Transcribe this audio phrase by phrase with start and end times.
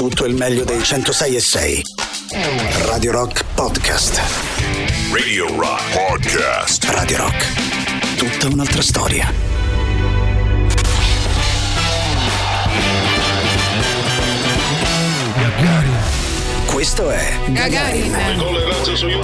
[0.00, 1.82] Tutto il meglio dei 106 e 6.
[2.86, 4.18] Radio Rock Podcast.
[5.12, 6.84] Radio Rock Podcast.
[6.84, 8.16] Radio Rock.
[8.16, 9.30] Tutta un'altra storia.
[15.36, 15.96] Gagarin.
[16.64, 18.16] Questo è Gagarin.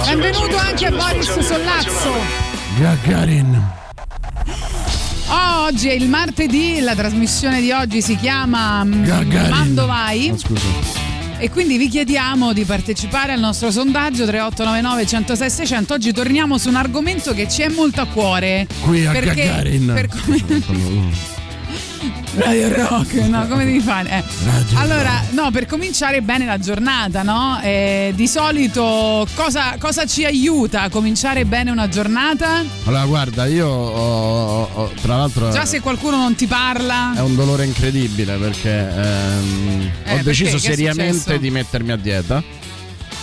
[0.05, 2.11] Benvenuto anche a Boris Sollazzo.
[2.77, 3.86] Gagarin.
[5.29, 9.49] Oh, oggi è il martedì, la trasmissione di oggi si chiama mm, Gagarin.
[9.49, 10.61] Mando Vai Oh, scusa.
[11.37, 15.93] e quindi vi chiediamo di partecipare al nostro sondaggio 3899 106 600.
[15.93, 18.67] Oggi torniamo su un argomento che ci è molto a cuore.
[18.83, 19.91] Qui a perché, Gagarin.
[19.93, 21.35] per come-
[22.35, 24.09] Radio Rock, no, come devi fare?
[24.09, 24.23] Eh.
[24.75, 27.59] Allora, no, per cominciare bene la giornata, no?
[27.63, 32.63] Eh, di solito cosa, cosa ci aiuta a cominciare bene una giornata?
[32.85, 37.13] Allora, guarda, io ho, ho- tra l'altro Già se qualcuno non ti parla.
[37.15, 40.23] è un dolore incredibile perché ehm, Eh, ho perché?
[40.23, 42.43] deciso seriamente di mettermi a dieta.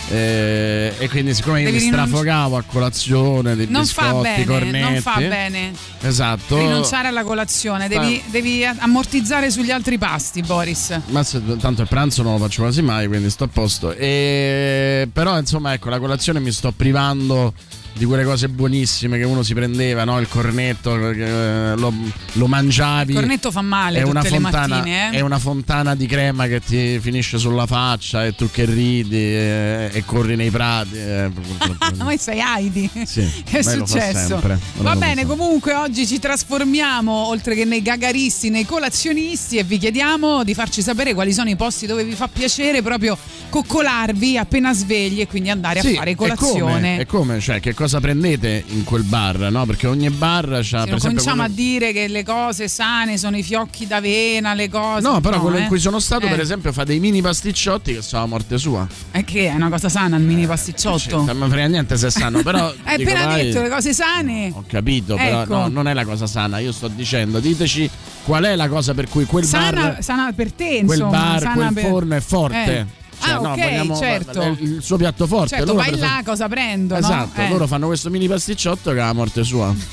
[0.07, 4.79] Eh, e quindi siccome Devi mi strafogavo a colazione di Non fa biscotti, bene, cornetti
[4.79, 5.73] non fa bene.
[6.01, 10.99] esatto Rinunciare alla colazione, devi, devi ammortizzare sugli altri pasti, Boris.
[11.07, 13.93] Ma se- tanto il pranzo non lo faccio quasi mai, quindi sto a posto.
[13.93, 17.53] E, però, insomma, ecco, la colazione mi sto privando
[17.97, 20.19] di quelle cose buonissime che uno si prendeva, no?
[20.19, 21.93] Il cornetto, eh, lo,
[22.33, 23.13] lo mangiavi.
[23.13, 25.17] Il cornetto fa male è una, fontana, mattine, eh.
[25.17, 29.89] è una fontana di crema che ti finisce sulla faccia e tu che ridi e,
[29.93, 30.97] e corri nei prati.
[30.97, 31.29] eh,
[31.95, 32.89] Ma sei Heidi.
[33.05, 34.41] Sì, che è successo?
[34.79, 40.43] Va bene, comunque oggi ci trasformiamo oltre che nei gagaristi, nei colazionisti e vi chiediamo
[40.43, 43.17] di farci sapere quali sono i posti dove vi fa piacere proprio
[43.49, 46.73] coccolarvi appena svegli e quindi andare Sì, a fare e colazione.
[46.73, 47.39] come, e come?
[47.39, 49.49] Cioè, che cosa prendete in quel bar?
[49.51, 49.65] No?
[49.65, 50.99] Perché ogni bar c'ha Se per non esempio.
[50.99, 55.01] cominciamo quello- a dire che le cose sane sono i fiocchi d'avena, le cose.
[55.07, 55.61] No, però quello eh.
[55.61, 58.57] in cui sono stato, Eh, per esempio, fa dei mini pasticciotti che sono a morte
[58.57, 58.87] sua.
[59.11, 61.23] È che è una cosa sana il mini pasticciotto.
[61.23, 62.73] Non mi frega niente se sanno, però.
[62.83, 64.51] Hai dico, appena vai, detto le cose sane.
[64.53, 65.55] Ho capito, però Ecco.
[65.55, 66.59] no, non è la cosa sana.
[66.59, 67.89] Io sto dicendo, diteci
[68.23, 70.03] qual è la cosa per cui quel Sana, bar.
[70.03, 71.09] sana per te, Quel insomma.
[71.09, 72.77] bar, sana quel per- forno è forte.
[72.77, 72.85] Eh.
[73.19, 74.57] Cioè, ah, no, ok, vogliamo- certo.
[74.59, 75.49] il suo piatto forte.
[75.55, 76.93] Certo, Loro vai per là, cosa prendo?
[76.93, 76.99] no?
[76.99, 77.49] Esatto, Eh.
[77.49, 79.73] loro fanno questo mini pasticciotto che è la morte sua.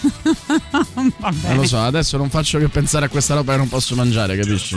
[0.94, 4.36] Non lo so, adesso non faccio che pensare a questa roba che non posso mangiare,
[4.36, 4.76] capisci?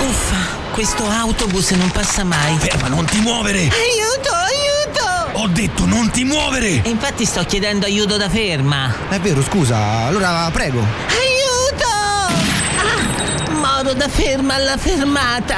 [0.00, 0.36] Uffa,
[0.72, 2.56] questo autobus non passa mai.
[2.58, 3.60] Ferma, non ti muovere!
[3.60, 5.40] Aiuto, aiuto!
[5.40, 6.82] Ho detto non ti muovere!
[6.82, 8.92] E infatti sto chiedendo aiuto da ferma.
[9.08, 10.78] È vero, scusa, allora prego.
[10.80, 11.27] Aiuto!
[13.80, 15.56] Moro da ferma alla fermata.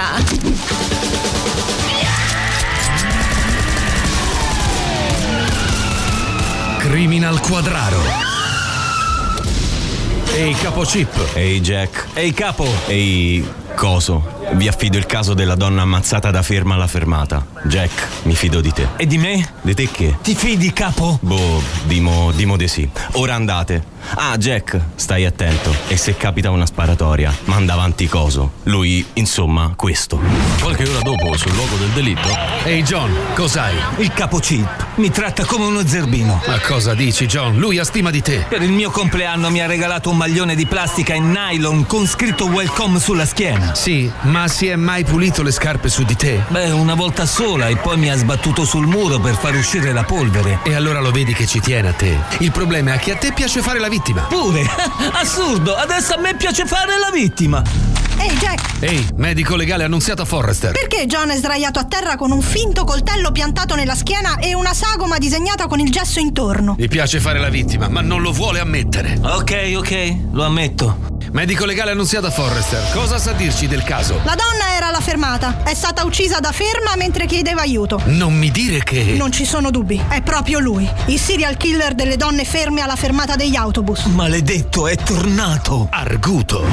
[6.81, 8.03] Criminal Quadraro.
[10.35, 11.31] Ehi capo Chip.
[11.33, 12.09] Ehi Jack.
[12.13, 12.67] Ehi capo.
[12.89, 13.43] Ehi
[13.75, 14.39] coso.
[14.53, 17.47] Vi affido il caso della donna ammazzata da ferma alla fermata.
[17.63, 18.87] Jack, mi fido di te.
[18.99, 19.53] E di me?
[19.63, 20.19] Di te che?
[20.21, 21.19] Ti fidi capo?
[21.23, 22.87] Boh, dimo, dimo di sì.
[23.13, 23.83] Ora andate.
[24.15, 25.75] Ah, Jack, stai attento.
[25.89, 28.53] E se capita una sparatoria, manda avanti coso.
[28.65, 30.21] Lui, insomma, questo.
[30.61, 32.29] Qualche ora dopo, sul luogo del delitto.
[32.65, 33.77] Ehi John, cos'hai?
[33.99, 36.43] Il capo Chip mi tratta come uno zerbino.
[36.47, 37.59] Ma cosa dici John?
[37.59, 38.45] Lui ha stima di te.
[38.49, 42.47] Per il mio compleanno mi ha regalato un maglione di plastica in nylon con scritto
[42.47, 43.75] welcome sulla schiena.
[43.75, 46.43] Sì, ma si è mai pulito le scarpe su di te?
[46.49, 50.05] Beh, una volta sola e poi mi ha sbattuto sul muro per far uscire la
[50.05, 50.61] polvere.
[50.65, 52.19] E allora lo vedi che ci tiene a te.
[52.39, 54.23] Il problema è che a te piace fare la vittima.
[54.23, 54.63] Pure!
[55.13, 55.75] Assurdo!
[55.77, 57.63] Adesso a me piace fare la vittima!
[58.19, 60.73] Ehi Jack, Ehi, medico legale annunziato a Forrester.
[60.73, 64.75] perché John è sdraiato a terra con un finto coltello piantato nella schiena e una
[64.75, 66.75] sagoma disegnata con il gesso intorno?
[66.79, 69.19] Gli piace fare la vittima, ma non lo vuole ammettere.
[69.23, 71.09] Ok, ok, lo ammetto.
[71.33, 72.91] Medico legale annunziato a Forrester.
[72.93, 74.15] Cosa sa dirci del caso?
[74.25, 78.03] La donna era alla fermata, è stata uccisa da ferma mentre chiedeva aiuto.
[78.07, 79.15] Non mi dire che.
[79.17, 83.37] Non ci sono dubbi, è proprio lui, il serial killer delle donne ferme alla fermata
[83.37, 83.80] degli autobus.
[83.81, 85.89] Maledetto, è tornato!
[85.91, 86.67] Arguto.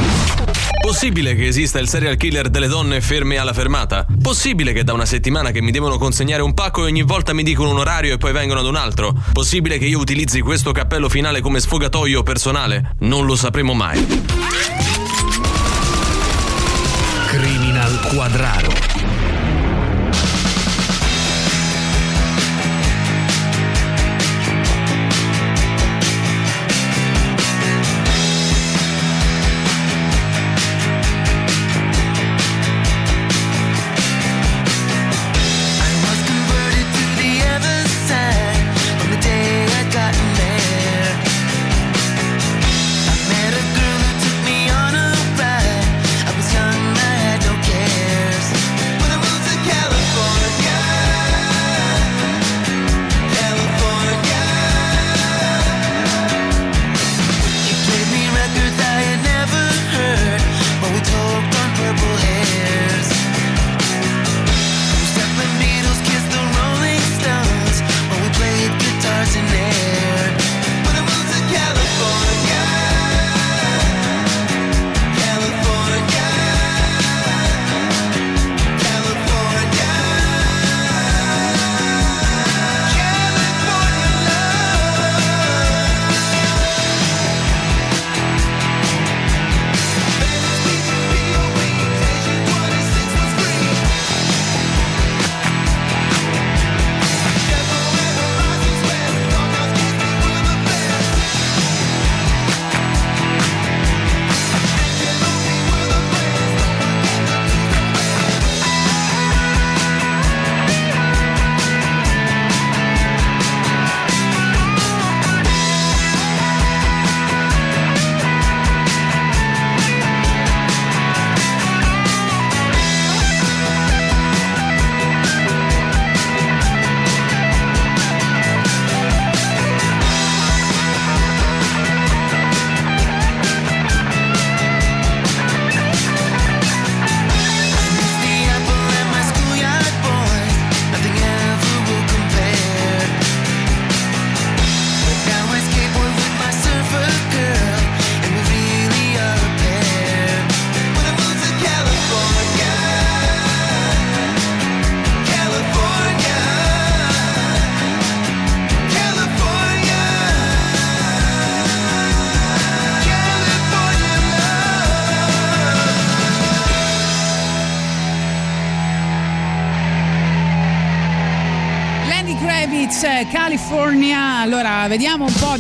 [0.82, 4.06] Possibile che esista il serial killer delle donne ferme alla fermata?
[4.22, 7.44] Possibile che da una settimana che mi devono consegnare un pacco e ogni volta mi
[7.44, 9.14] dicono un orario e poi vengono ad un altro?
[9.32, 12.96] Possibile che io utilizzi questo cappello finale come sfogatoio personale?
[13.00, 14.06] Non lo sapremo mai.
[17.28, 19.37] Criminal Quadraro.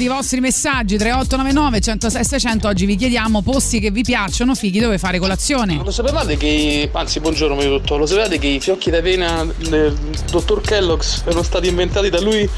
[0.08, 4.98] i vostri messaggi 3899 106 600 oggi vi chiediamo posti che vi piacciono fighi dove
[4.98, 9.46] fare colazione lo sapevate che anzi buongiorno meglio tutto lo sapevate che i fiocchi d'avena
[9.70, 9.96] del
[10.32, 12.50] dottor Kellogg's erano stati inventati da lui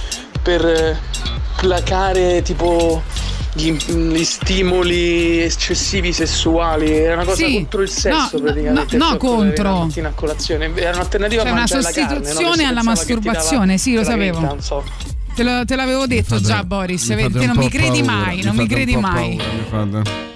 [0.41, 0.97] per eh,
[1.57, 3.01] placare tipo
[3.53, 8.95] gli, gli, stimoli eccessivi sessuali, era una cosa sì, contro il sesso no, praticamente.
[8.95, 9.89] No, no contro.
[9.91, 12.69] Era un'alternativa cioè, una sostituzione alla, carne, no?
[12.69, 14.39] alla masturbazione, sì, lo sapevo.
[14.39, 14.83] Vita, so
[15.65, 18.95] te, l'avevo detto fate, già Boris, te non mi credi paura, mai, non mi credi
[18.95, 19.39] mai.
[19.69, 20.28] Paura,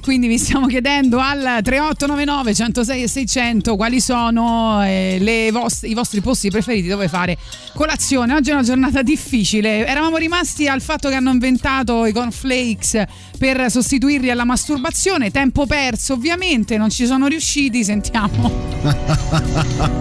[0.00, 6.20] quindi vi stiamo chiedendo al 3899 106 e 600 quali sono eh, vostre, i vostri
[6.20, 7.36] posti preferiti dove fare
[7.74, 8.34] colazione.
[8.34, 13.02] Oggi è una giornata difficile, eravamo rimasti al fatto che hanno inventato i cornflakes
[13.38, 18.52] per sostituirli alla masturbazione, tempo perso ovviamente, non ci sono riusciti, sentiamo.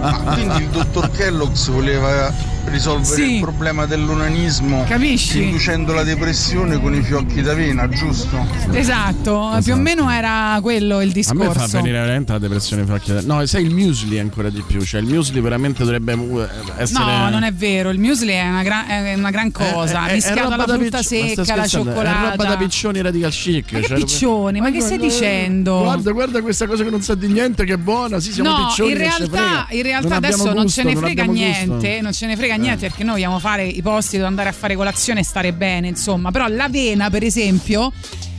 [0.01, 3.35] Ah, quindi il dottor Kellogg voleva risolvere Sì.
[3.35, 5.43] il problema dell'onanismo Capisci?
[5.43, 8.45] inducendo la depressione con i fiocchi d'avena, giusto?
[8.71, 11.59] Esatto, più o meno era quello il A me discorso.
[11.59, 13.21] fa venire veramente la depressione facchia.
[13.23, 14.81] No, sai il muesli ancora di più.
[14.83, 17.03] Cioè, il muesli veramente dovrebbe uh, essere.
[17.03, 20.13] No, non è vero, il muesli è una, gran- è una gran cosa, È- è-
[20.15, 22.27] mischiato roba alla frutta picci- ma secca, la cioccolata.
[22.27, 23.71] È roba da piccioni radical chic.
[23.73, 24.59] Ma che cioè, piccioni?
[24.61, 25.79] Ma che stai guarda- dicendo?
[25.83, 28.19] Guarda, guarda questa cosa che non sa di niente, che è buona.
[28.19, 28.91] Sì, siamo no, piccioni.
[28.91, 32.01] in realtà, in realtà Non adesso non gusto, ce ne frega niente, gusto.
[32.01, 34.75] non ce ne frega niente perché noi vogliamo fare i posti dove andare a fare
[34.75, 36.31] colazione e stare bene, insomma.
[36.31, 37.91] Però l'avena, per esempio,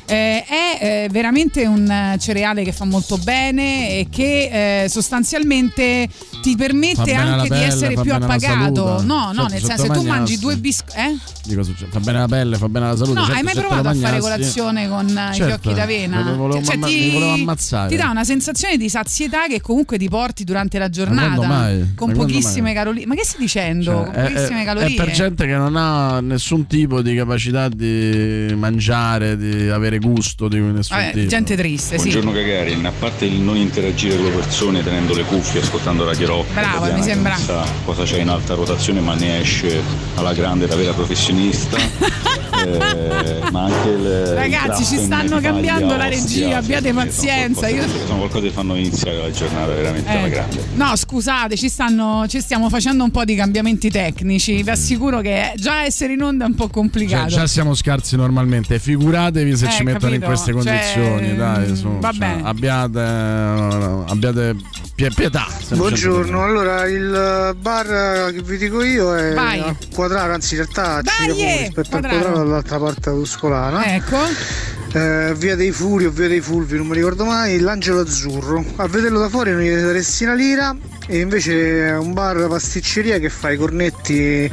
[0.06, 6.08] eh, è eh, veramente un eh, cereale che fa molto bene e che eh, sostanzialmente
[6.42, 9.02] ti permette anche di pelle, essere fa più appagato.
[9.02, 10.98] No, no, Certo, nel senso se tu mangi due biscotti.
[10.98, 11.16] Eh?
[11.44, 13.18] Dico, fa bene alla pelle, fa bene alla salute.
[13.18, 16.22] No, certo, hai mai lo provato a fare colazione con eh, i Certo, fiocchi d'avena?
[16.22, 17.88] mi volevo Cioè, mamma- ti, volevo ammazzare.
[17.88, 21.46] ti dà una sensazione di sazietà che comunque ti porti durante la giornata.
[21.46, 21.92] mai?
[21.94, 23.06] Con pochissime calorie.
[23.06, 24.04] Ma che stai dicendo?
[24.12, 24.88] Cioè, pochissime è- calorie.
[24.88, 30.48] è per gente che non ha nessun tipo di capacità di mangiare, di avere gusto
[30.48, 31.26] di nessun Vabbè, tipo.
[31.26, 32.08] gente triste, sì.
[32.10, 36.26] Buongiorno Gagarin, a parte il non interagire con le persone tenendo le cuffie, ascoltando Radio
[36.26, 37.36] Rock, Bravo, mi sembra.
[37.84, 39.80] cosa c'è in alta rotazione ma ne esce
[40.16, 41.76] alla grande da vera professionista,
[42.64, 47.60] eh, ma anche il Ragazzi, ci stanno cambiando la Ostia, regia, abbiate sono pazienza.
[47.60, 50.64] qualcosa- Io- Sono qualcosa che fanno iniziare la giornata veramente alla Eh, grande.
[50.74, 54.62] No, scusate, ci, stanno, ci stiamo facendo un po' di cambiamenti tecnici.
[54.62, 57.28] Vi assicuro che già essere in onda è un po' Cioè, complicato.
[57.28, 60.26] già siamo scarsi normalmente, figuratevi se Eh, ci mettono in capito?
[60.26, 62.42] queste condizioni, Cioè, dai, su, va cioè, bene.
[62.44, 63.00] abbiate,
[64.08, 64.56] abbiate
[64.94, 65.46] pietà.
[65.70, 69.60] Buongiorno, allora il bar che vi dico io è Vai.
[69.60, 72.14] a Quadraro, anzi in realtà Dai, ci eh, rispetto Quadraro.
[72.14, 73.94] al Quadraro dall'altra parte tuscolana.
[73.94, 74.16] Ecco.
[74.92, 78.64] Eh, via dei Furi o via dei Fulvi, non mi ricordo mai, l'Angelo Azzurro.
[78.76, 80.76] A vederlo da fuori non gli daresti una lira
[81.08, 84.48] e invece è un bar pasticceria che fa i cornetti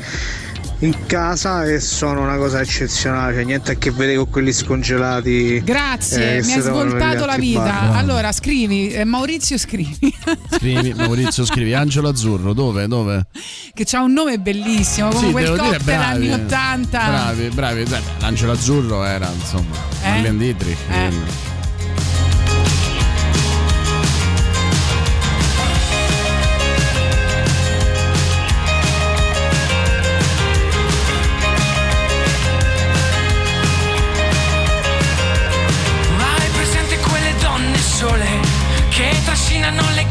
[0.81, 5.61] in casa e sono una cosa eccezionale, cioè niente a che vedere con quelli scongelati.
[5.63, 7.59] Grazie, eh, mi hai svoltato la vita.
[7.61, 7.95] bar.
[7.97, 10.13] Allora, scrivi, eh, Maurizio scrivi,
[10.51, 12.87] Scrivi, Maurizio scrivi, Angelo Azzurro, dove?
[12.87, 13.25] Dove?
[13.73, 16.01] che c'ha un nome bellissimo, come Sì, quel cocktail bravi.
[16.31, 16.99] anni 80.
[17.07, 17.83] Bravi, bravi.
[17.83, 20.09] Dai, L'Angelo Azzurro era, insomma, Eh?
[20.09, 20.77] Marlene Dietrich.
[20.89, 21.50] Eh.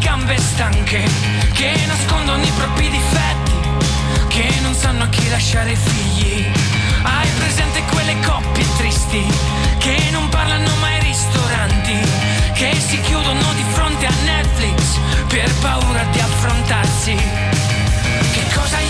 [0.01, 1.05] Gambe stanche,
[1.53, 3.53] che nascondono i propri difetti,
[4.29, 6.45] che non sanno a chi lasciare figli.
[7.03, 9.25] Hai presente quelle coppie tristi
[9.79, 11.99] che non parlano mai ai ristoranti,
[12.55, 17.15] che si chiudono di fronte a Netflix per paura di affrontarsi.
[17.15, 18.90] Che cosa gli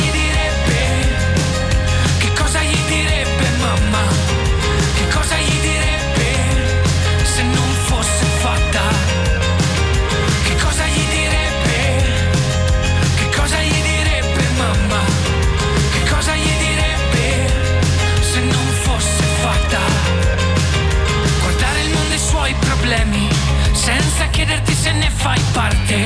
[24.30, 26.04] chiederti se ne fai parte.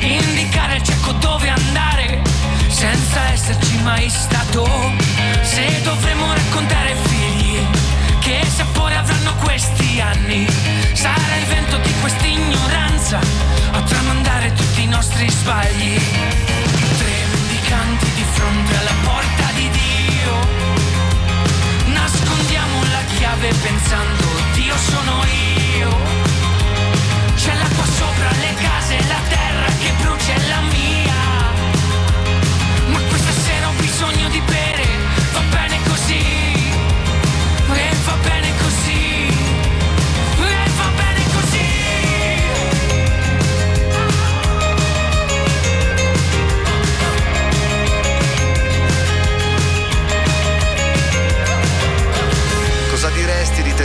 [0.00, 2.22] Indicare il cieco dove andare
[2.68, 4.66] senza esserci mai stato.
[5.42, 7.58] Se dovremmo raccontare figli
[8.20, 10.46] che sapore avranno questi anni,
[10.92, 13.18] sarà il vento di questa ignoranza
[13.72, 15.98] a tramandare tutti i nostri sbagli.
[16.98, 20.34] Tre mendicanti di fronte alla porta di Dio.
[21.92, 26.15] Nascondiamo la chiave pensando Dio sono io.
[29.86, 31.14] Che brucia la mia.
[32.88, 34.75] Ma questa sera ho bisogno di bere,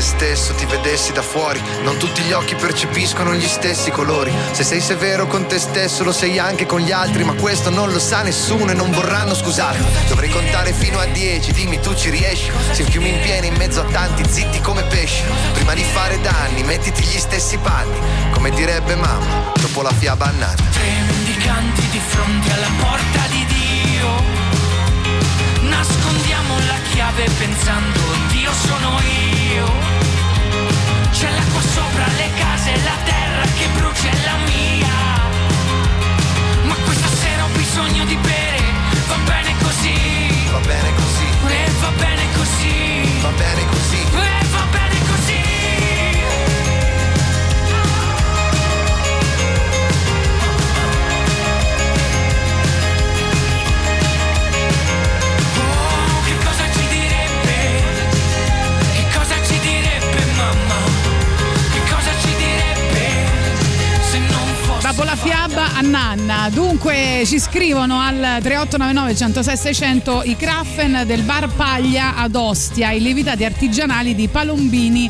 [0.02, 1.62] te stesso, ti vedessi da fuori?
[1.84, 4.34] Non tutti gli occhi percepiscono gli stessi colori.
[4.52, 7.92] Se sei severo con te stesso, lo sei anche con gli altri, ma questo non
[7.92, 10.08] lo sa nessuno e non vorranno scusarti.
[10.08, 12.50] Dovrei contare fino a dieci, dimmi tu ci riesci.
[12.72, 15.22] Se fiumi in piena in mezzo a tanti, zitti come pesci.
[15.54, 18.00] Prima di fare danni, mettiti gli stessi panni,
[18.32, 20.64] come direbbe mamma, dopo la fiaba annata.
[20.72, 24.10] Tre mendicanti di fronte alla porta di Dio.
[25.70, 28.00] Nascondiamo la chiave pensando
[28.32, 29.31] Dio sono io.
[31.22, 34.90] C'è l'acqua sopra le case, la terra che brucia è la mia.
[36.64, 38.58] Ma questa sera ho bisogno di bere,
[39.08, 40.50] va bene così.
[40.52, 41.26] Va bene così.
[41.54, 43.20] Eh, va bene così.
[43.22, 44.02] Va bene così.
[44.02, 44.41] Eh,
[64.94, 66.50] a Nanna.
[66.52, 73.00] Dunque ci scrivono al 3899 106 600 i Kraffen del bar Paglia ad Ostia, i
[73.00, 75.10] lievitati artigianali di Palombini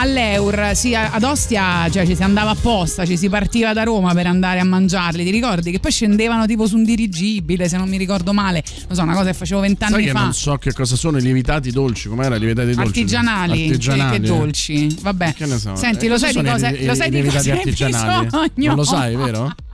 [0.00, 0.72] all'Eur.
[0.74, 4.58] Sì, ad Ostia cioè, ci si andava apposta, ci si partiva da Roma per andare
[4.60, 5.24] a mangiarli.
[5.24, 8.62] Ti ricordi che poi scendevano tipo su un dirigibile, se non mi ricordo male.
[8.88, 10.20] Non so, una cosa che facevo vent'anni fa.
[10.22, 12.80] non so che cosa sono i lievitati dolci, com'era i lievitati dolci?
[13.00, 14.10] Artigianali, Artigianali.
[14.16, 14.96] Che, che dolci.
[15.00, 15.34] Vabbè.
[15.34, 15.46] Che.
[15.74, 18.24] Senti, Eh, lo sai di cosa, i- lo i sai di lievitati cosa artigianali?
[18.24, 18.48] bisogno?
[18.66, 19.54] Non lo sai, vero?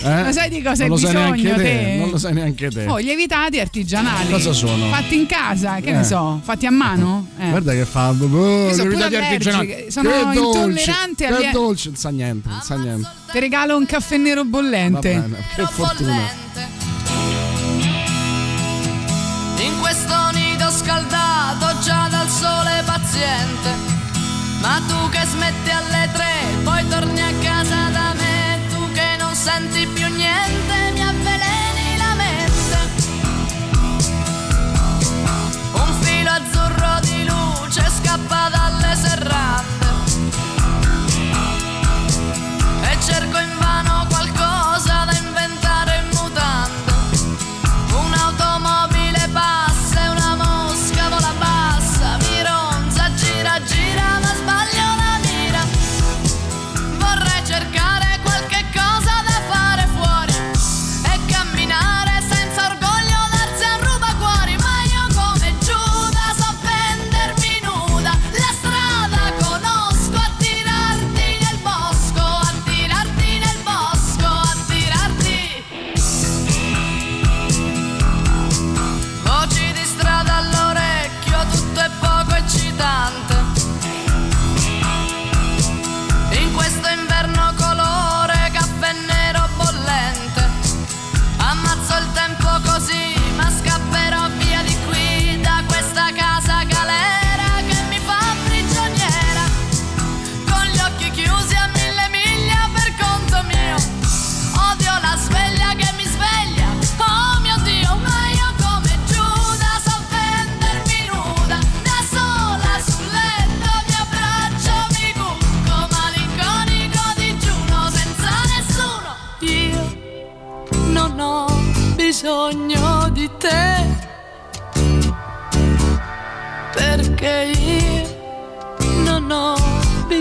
[0.00, 0.24] Eh?
[0.24, 1.96] Lo sai di cosa hai bisogno te, te?
[1.98, 2.86] Non lo sai neanche te.
[2.86, 4.30] Oh, lievitati artigianali.
[4.30, 4.86] Cosa sono?
[4.90, 5.92] Fatti in casa, che Eh.
[5.92, 7.26] ne so, fatti a mano?
[7.38, 7.48] Eh.
[7.48, 8.10] Guarda che fa.
[8.10, 8.14] Oh,
[8.74, 9.86] lievitati artigianali.
[9.88, 13.08] sono Che dolce, intollerante Che alle- dolce, non sa niente, non sa niente.
[13.32, 15.00] Ti regalo un caffè nero Va bollente.
[15.10, 16.46] bene, che fortuna.
[19.60, 23.96] In questo nido scaldato già dal sole paziente.
[24.60, 25.67] Ma tu che smetti
[29.48, 30.07] che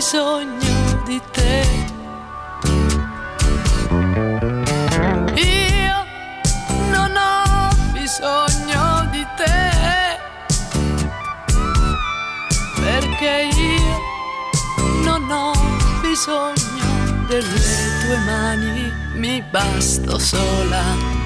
[0.09, 1.67] bisogno di te.
[5.35, 6.05] Io
[6.91, 10.17] non ho bisogno di te.
[12.75, 13.99] Perché io
[15.03, 15.51] non ho
[15.99, 21.16] bisogno delle tue mani, mi basto sola.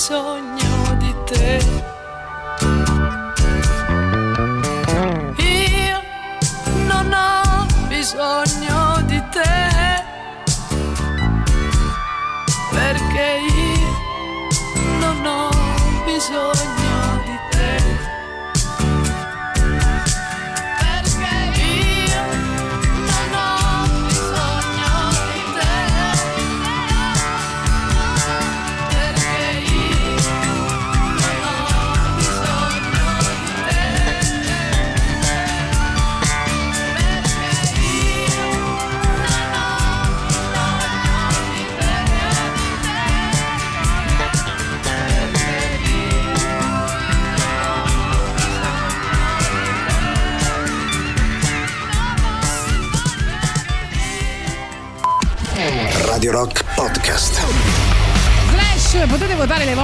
[0.00, 1.69] Bisogno di te.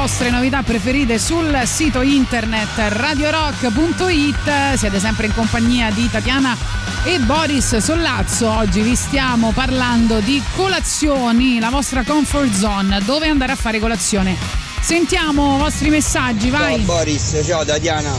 [0.06, 4.76] Vostre novità preferite sul sito internet radiorock.it.
[4.76, 6.56] Siete sempre in compagnia di Tatiana
[7.02, 8.48] e Boris Sollazzo.
[8.48, 14.36] Oggi vi stiamo parlando di colazioni, la vostra comfort zone, dove andare a fare colazione.
[14.80, 16.76] Sentiamo i vostri messaggi, vai.
[16.76, 18.16] Ciao Boris, ciao Tatiana.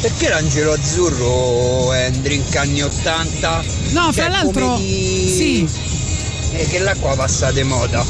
[0.00, 3.62] Perché l'angelo azzurro è un drink anni 80?
[3.90, 5.68] No, Cioè, fra l'altro, di- sì.
[6.56, 8.04] E che l'acqua passa di moda.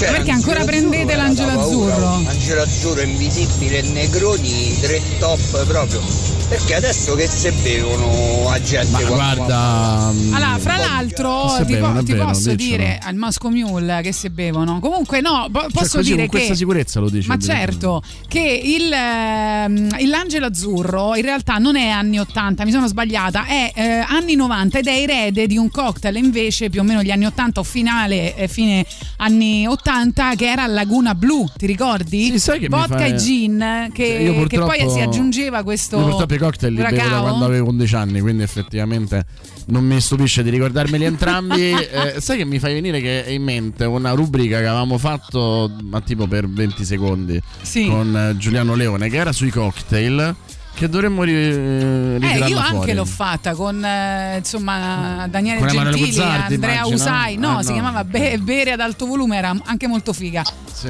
[0.00, 2.22] Cioè, Perché ancora prendete azzurro l'angelo azzurro?
[2.26, 6.00] Angelo azzurro invisibile, negroni, tre top proprio.
[6.48, 9.39] Perché adesso che se bevono a gente Ma guarda.
[9.54, 12.76] Mm, Allora, fra l'altro, Se ti, bevono, po- ti vero, posso diccelo.
[12.76, 14.78] dire al Moscow Mule che se bevono.
[14.80, 16.56] Comunque, no, po- Cioè, posso così, dire con questa che.
[16.56, 17.28] sicurezza lo dici.
[17.28, 22.86] Ma certo, che il, ehm, l'angelo azzurro in realtà non è anni 80, mi sono
[22.86, 27.02] sbagliata, è eh, anni 90 ed è erede di un cocktail invece più o meno
[27.02, 28.84] gli anni 80 o finale, eh, fine
[29.18, 32.30] anni 80 che era Laguna Blu, ti ricordi?
[32.32, 36.04] Sì, sai che Vodka fa- e gin che, Io che poi si aggiungeva questo Io
[36.04, 39.24] purtroppo i cocktail li bevo da quando avevo 11 anni, quindi effettivamente
[39.66, 41.58] non mi stupisce di ricordarmeli entrambi.
[41.90, 45.70] Eh, sai che mi fai venire che è in mente una rubrica che avevamo fatto,
[45.82, 47.86] ma tipo per 20 secondi, Sì.
[47.86, 50.34] con eh, Giuliano Leone, che era sui cocktail.
[50.80, 52.94] Che dovremmo ri- Eh, ritirarla io anche fuori.
[52.94, 56.94] l'ho fatta con eh, insomma Daniele Con Gentili, Guzzardi, Andrea immagino.
[56.94, 57.36] Usai.
[57.36, 57.72] No, Ah, si no.
[57.74, 60.42] chiamava Be- Bere ad alto volume, era anche molto figa.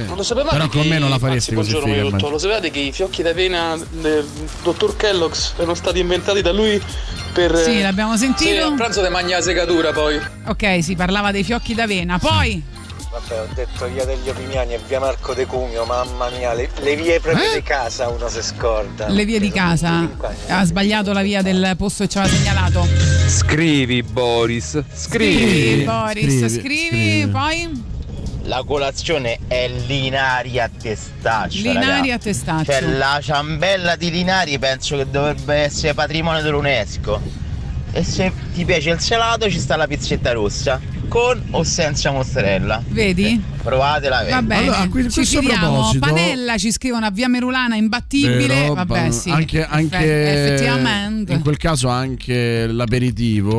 [0.05, 2.29] Non lo sapevate Però con me non la faresti anzi, così buongiorno, figa.
[2.29, 4.25] Lo sapevate che i fiocchi d'avena del
[4.63, 6.81] dottor Kellogg's erano stati inventati da lui
[7.33, 7.53] per.
[7.57, 8.49] Sì, l'abbiamo sentito.
[8.49, 10.17] Sì, a pranzo te mangia la segatura poi.
[10.45, 12.17] Ok, si parlava dei fiocchi d'avena.
[12.17, 12.63] Poi
[13.11, 16.95] Vabbè, ho detto via degli Opimiani e via Marco De Cumio, mamma mia, le, le
[16.95, 17.55] vie proprio Eh?
[17.55, 19.09] di casa uno si scorda.
[19.09, 20.07] le vie di casa.
[20.47, 22.87] Ha sbagliato la via del posto che ci aveva segnalato.
[23.27, 25.35] Scrivi Boris, scrivi.
[25.41, 27.89] Scrivi, Boris, scrivi, poi
[28.43, 31.57] La colazione è Linari a testaccio.
[31.57, 32.13] Linari raga.
[32.13, 32.71] a testaccio.
[32.71, 37.21] Cioè la ciambella di Linari penso che dovrebbe essere patrimonio dell'UNESCO.
[37.91, 40.79] E se ti piace il salato ci sta la pizzetta rossa.
[41.11, 42.81] Con o senza mozzarella.
[42.87, 43.43] Vedi?
[43.61, 44.23] Provatela.
[44.29, 45.71] Va bene, Allora, a que- ci questo fidiamo.
[45.73, 48.69] proposito- Panella ci scrivono a Via Merulana imbattibile.
[48.73, 49.29] Vabbè, sì.
[49.29, 51.33] Anche, anche Effe- effettivamente.
[51.33, 52.65] in quel caso anche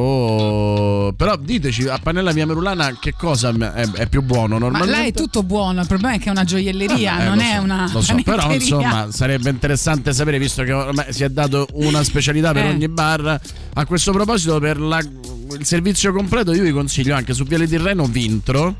[0.03, 1.13] l'aperitivo.
[1.15, 4.97] Però diteci a Panella Via Merulana che cosa è, è più buono Ma normalmente.
[5.01, 7.63] là è tutto buono, il problema è che è una gioielleria, Eh, non è so,
[7.63, 12.03] una Lo so, però insomma sarebbe interessante sapere, visto che ormai si è dato una
[12.03, 12.71] specialità per Eh.
[12.71, 13.39] ogni bar.
[13.75, 15.03] A questo proposito, per la-
[15.59, 18.77] il servizio completo, io vi consiglio anche su Viale di Reno Vintro.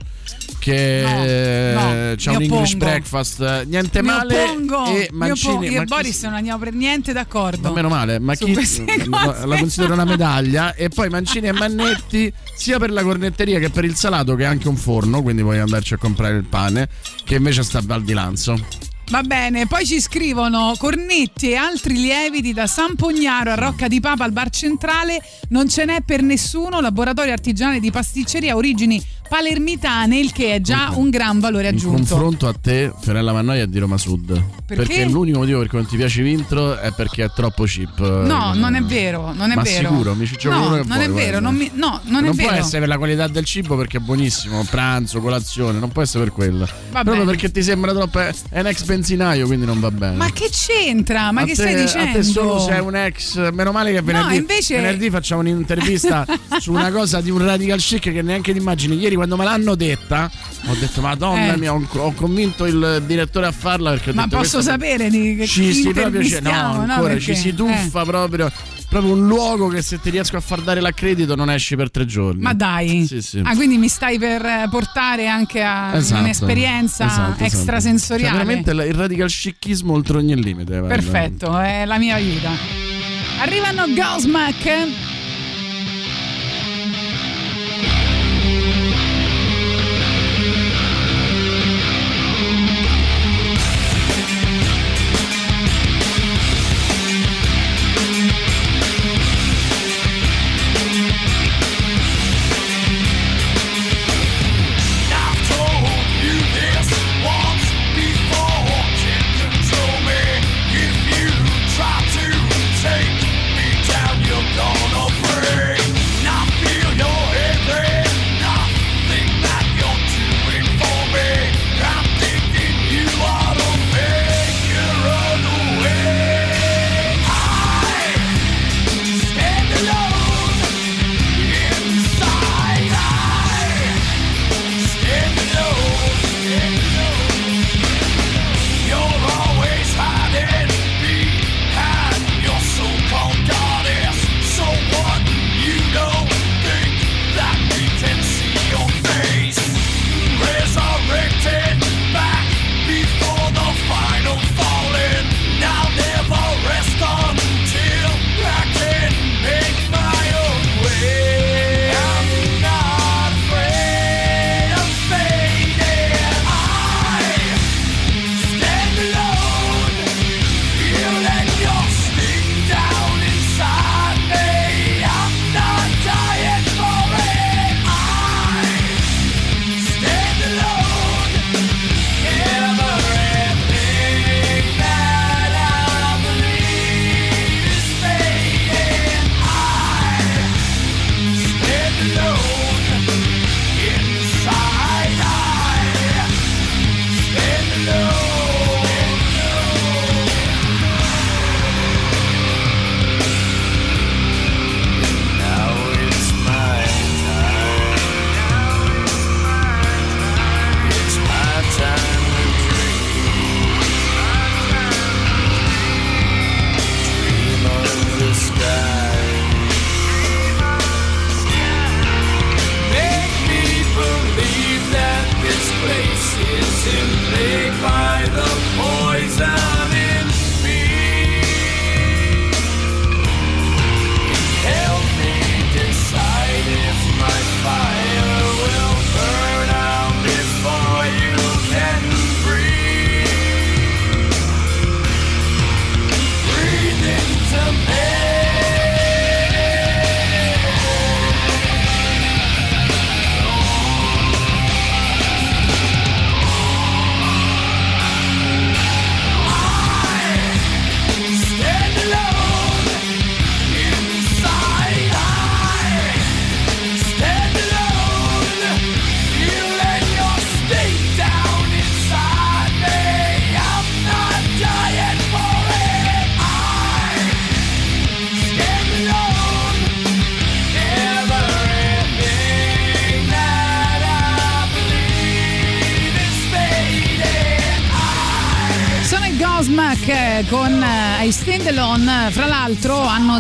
[0.59, 1.03] Che
[1.75, 4.43] no, c'è mi un English breakfast, niente Mi male.
[4.45, 5.67] oppongo, e mancini.
[5.67, 7.69] Io e Boris non andiamo per niente d'accordo.
[7.69, 8.55] ma meno male, ma chi
[9.11, 13.71] la, la considero una medaglia e poi mancini e mannetti sia per la cornetteria che
[13.71, 16.89] per il salato che è anche un forno, quindi puoi andarci a comprare il pane
[17.25, 18.91] che invece sta a Val di Lanzo.
[19.13, 24.01] Va bene, poi ci scrivono cornetti e altri lieviti da San Pognaro a Rocca di
[24.01, 25.23] Papa al bar centrale.
[25.51, 26.81] Non ce n'è per nessuno.
[26.81, 29.05] Laboratorio artigianale di pasticceria, origini
[29.37, 31.97] palermitane, il che è già un gran valore In aggiunto.
[32.17, 34.61] confronto a te, Ferella Mannoia di Roma Sud.
[34.67, 35.07] Perché?
[35.07, 37.99] l'unico motivo per cui non ti piace Vintro è perché è troppo cheap.
[38.27, 39.89] No, non è vero, non è Ma vero.
[39.89, 41.49] sicuro, mi ciccio no, uno che non è vuoi, vero, guarda.
[41.49, 42.61] non, mi- no, non, non è può vero.
[42.61, 46.33] essere per la qualità del cibo perché è buonissimo, pranzo, colazione, non può essere per
[46.35, 46.69] quello.
[46.91, 48.19] Va Proprio perché ti sembra troppo.
[48.21, 50.17] È un ex benzinaio, quindi non va bene.
[50.17, 51.33] Ma che c'entra?
[51.33, 52.11] Ma A che te- stai dicendo?
[52.11, 53.51] A te solo sei un ex.
[53.51, 56.27] Meno male che venerdì, invece- venerdì facciamo un'intervista
[56.61, 58.99] su una cosa di un radical chic che neanche ti immagini.
[58.99, 60.29] Ieri quando me l'hanno detta,
[60.67, 61.57] ho detto: Madonna Eh.
[61.57, 65.37] mia, ho, ho convinto il direttore a farla perché ho Ma detto, posso sapere di
[65.37, 66.93] che ci si proprio intervistiamo, no, no?
[66.93, 68.51] ancora Perché- ci si tuffa proprio.
[68.93, 72.05] Proprio un luogo che se ti riesco a far dare l'accredito non esci per tre
[72.05, 72.43] giorni.
[72.43, 73.07] Ma dai.
[73.07, 73.41] Sì, sì.
[73.43, 76.21] Ah, quindi mi stai per eh, portare anche a Esatto.
[76.21, 77.45] un'esperienza Esatto, esatto.
[77.45, 78.37] extrasensoriale.
[78.37, 80.79] Cioè, veramente il radical chicchismo oltre ogni limite.
[80.79, 80.89] guarda.
[80.95, 82.51] Perfetto, è la mia vita.
[83.41, 85.12] Arrivano Godsmack.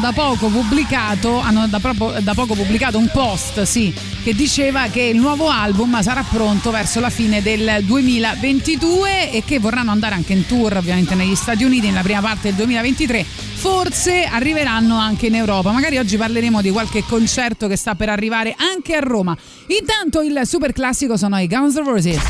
[0.03, 5.01] Da poco pubblicato, hanno da, proprio- da poco pubblicato un post, sì, che diceva che
[5.01, 10.33] il nuovo album sarà pronto verso la fine del 2022 e che vorranno andare anche
[10.33, 13.25] in tour ovviamente negli Stati Uniti nella prima parte del 2023.
[13.25, 15.71] Forse arriveranno anche in Europa.
[15.71, 19.37] Magari oggi parleremo di qualche concerto che sta per arrivare anche a Roma.
[19.69, 22.21] Intanto il super classico sono i Guns N' Roses.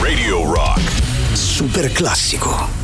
[0.00, 0.80] Radio Rock.
[1.34, 2.77] Super classico.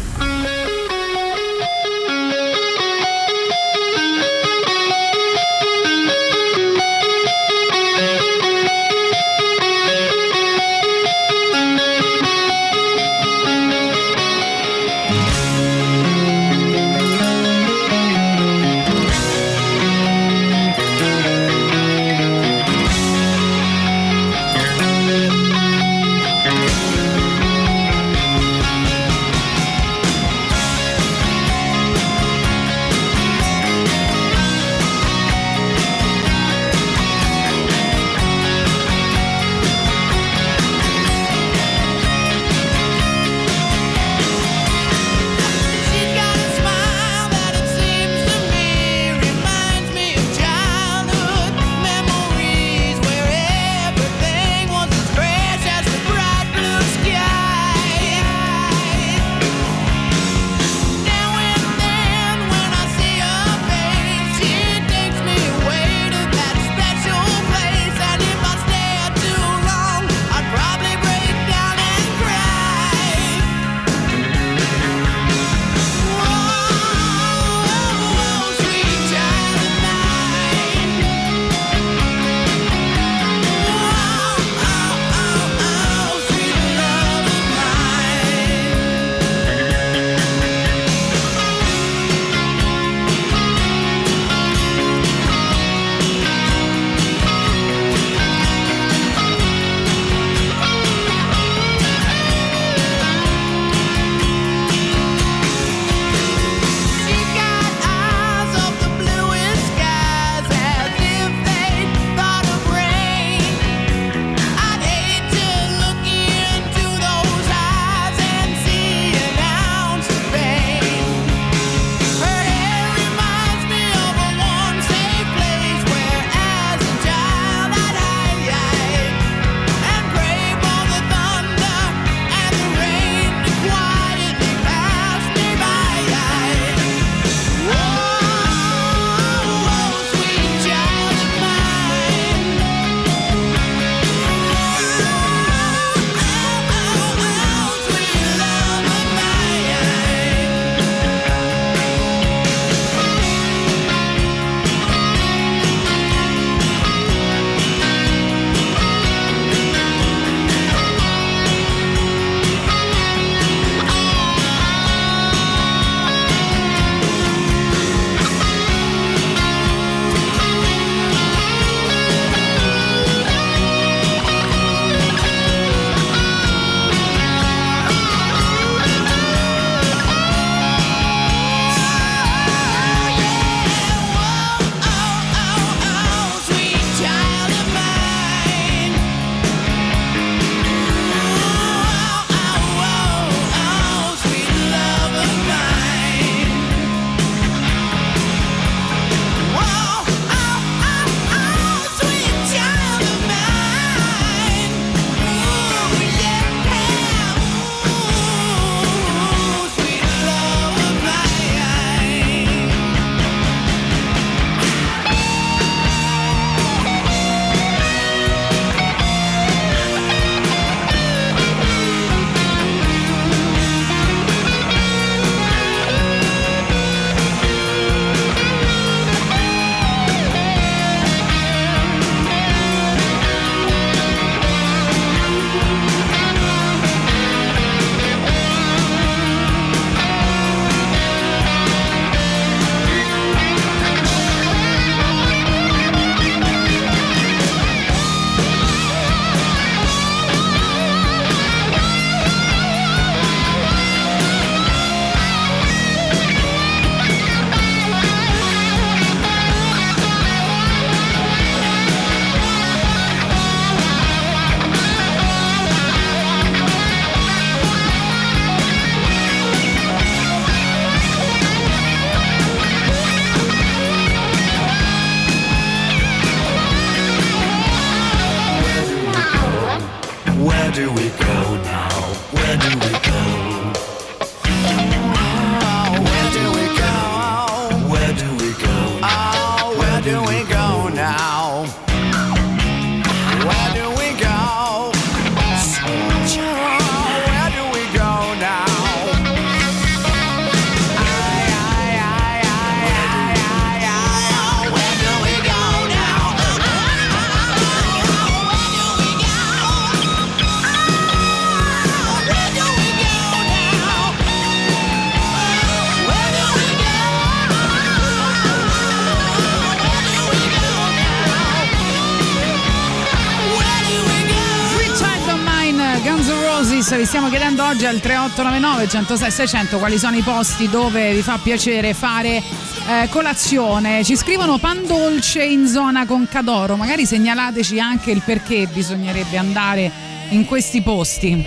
[328.34, 334.02] 3899 106 600 quali sono i posti dove vi fa piacere fare eh, colazione.
[334.04, 339.90] Ci scrivono pan dolce in zona Concadoro, magari segnalateci anche il perché bisognerebbe andare
[340.30, 341.46] in questi posti.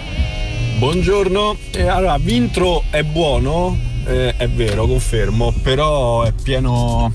[0.77, 7.11] Buongiorno, Eh, allora Vintro è buono, eh, è vero, confermo, però è pieno,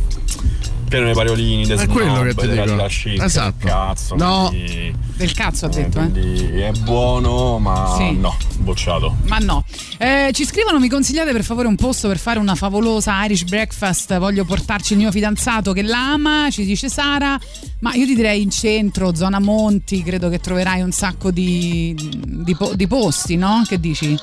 [0.89, 2.63] pieno di pariolini, È quello che ti dico.
[2.63, 3.23] Esatto.
[3.25, 3.67] Esatto.
[3.67, 4.49] Cazzo, No.
[4.51, 6.11] quindi- Del cazzo ha detto, eh?
[6.11, 8.17] quindi è buono, ma Sì.
[8.19, 9.17] no, bocciato.
[9.27, 9.65] Ma no.
[9.99, 14.17] Eh, ci scrivono, mi consigliate per favore un posto per fare una favolosa Irish breakfast?
[14.19, 17.39] Voglio portarci il mio fidanzato che l'ama, ci dice Sara.
[17.81, 22.57] Ma io ti direi in centro, zona Monti, credo che troverai un sacco di, di
[22.75, 23.63] di posti, no?
[23.67, 24.19] Che dici?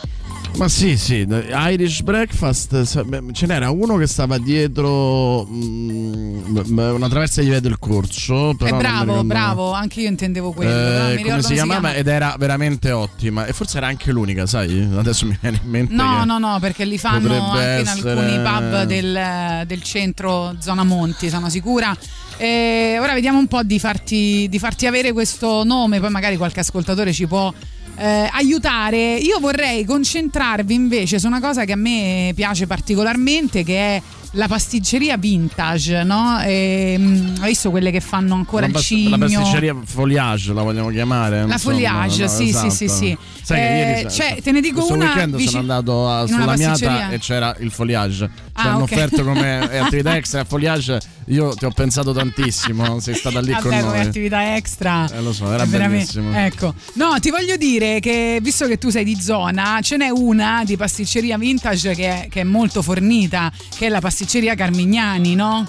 [0.57, 1.25] Ma sì, sì,
[1.69, 7.61] Irish Breakfast, beh, ce n'era uno che stava dietro mm, m- una traversa di via
[7.61, 8.53] del corso.
[8.57, 10.69] Però Eh, non mi bravo, bravo, anche io intendevo quello.
[11.11, 11.79] Eh, mi come si chiamava?
[11.79, 11.95] chiama.
[11.95, 13.45] Ed era veramente ottima.
[13.45, 14.89] E forse era anche l'unica, sai?
[14.97, 15.93] Adesso mi viene in mente.
[15.93, 20.83] No, no, no, perché li fanno anche in essere- alcuni pub del, del centro zona
[20.83, 21.95] Monti, sono sicura.
[22.41, 26.61] E ora vediamo un po' di farti, di farti avere questo nome, poi magari qualche
[26.61, 27.53] ascoltatore ci può
[27.97, 29.15] eh, aiutare.
[29.17, 34.01] Io vorrei concentrarvi invece su una cosa che a me piace particolarmente, che è
[34.33, 36.39] la pasticceria vintage, no?
[36.41, 39.09] E, mm, hai visto quelle che fanno ancora La, il bas- cigno?
[39.09, 41.37] la pasticceria foliage la vogliamo chiamare?
[41.45, 42.69] La insomma, foliage, no, sì, sì, esatto.
[42.69, 43.17] sì, sì.
[43.41, 46.27] Sai che Eh, ieri cioè, te ne dico questo una weekend vicino- sono andato a,
[46.27, 46.55] sulla?
[46.55, 48.29] Miata e c'era il foliage.
[48.59, 48.91] Ci Ah, hanno ok.
[48.91, 50.99] offerto come attività extra foliage.
[51.27, 52.99] Io ti ho pensato tantissimo.
[52.99, 54.05] Sei stata lì con Vabbè, come noi.
[54.07, 55.07] attività extra.
[55.11, 56.35] Eh, lo so, era bellissimo.
[56.37, 60.63] Ecco, no, ti voglio dire che visto che tu sei di zona, ce n'è una
[60.65, 65.67] di pasticceria vintage che è, che è molto fornita, che è la pasticceria Carmignani, no?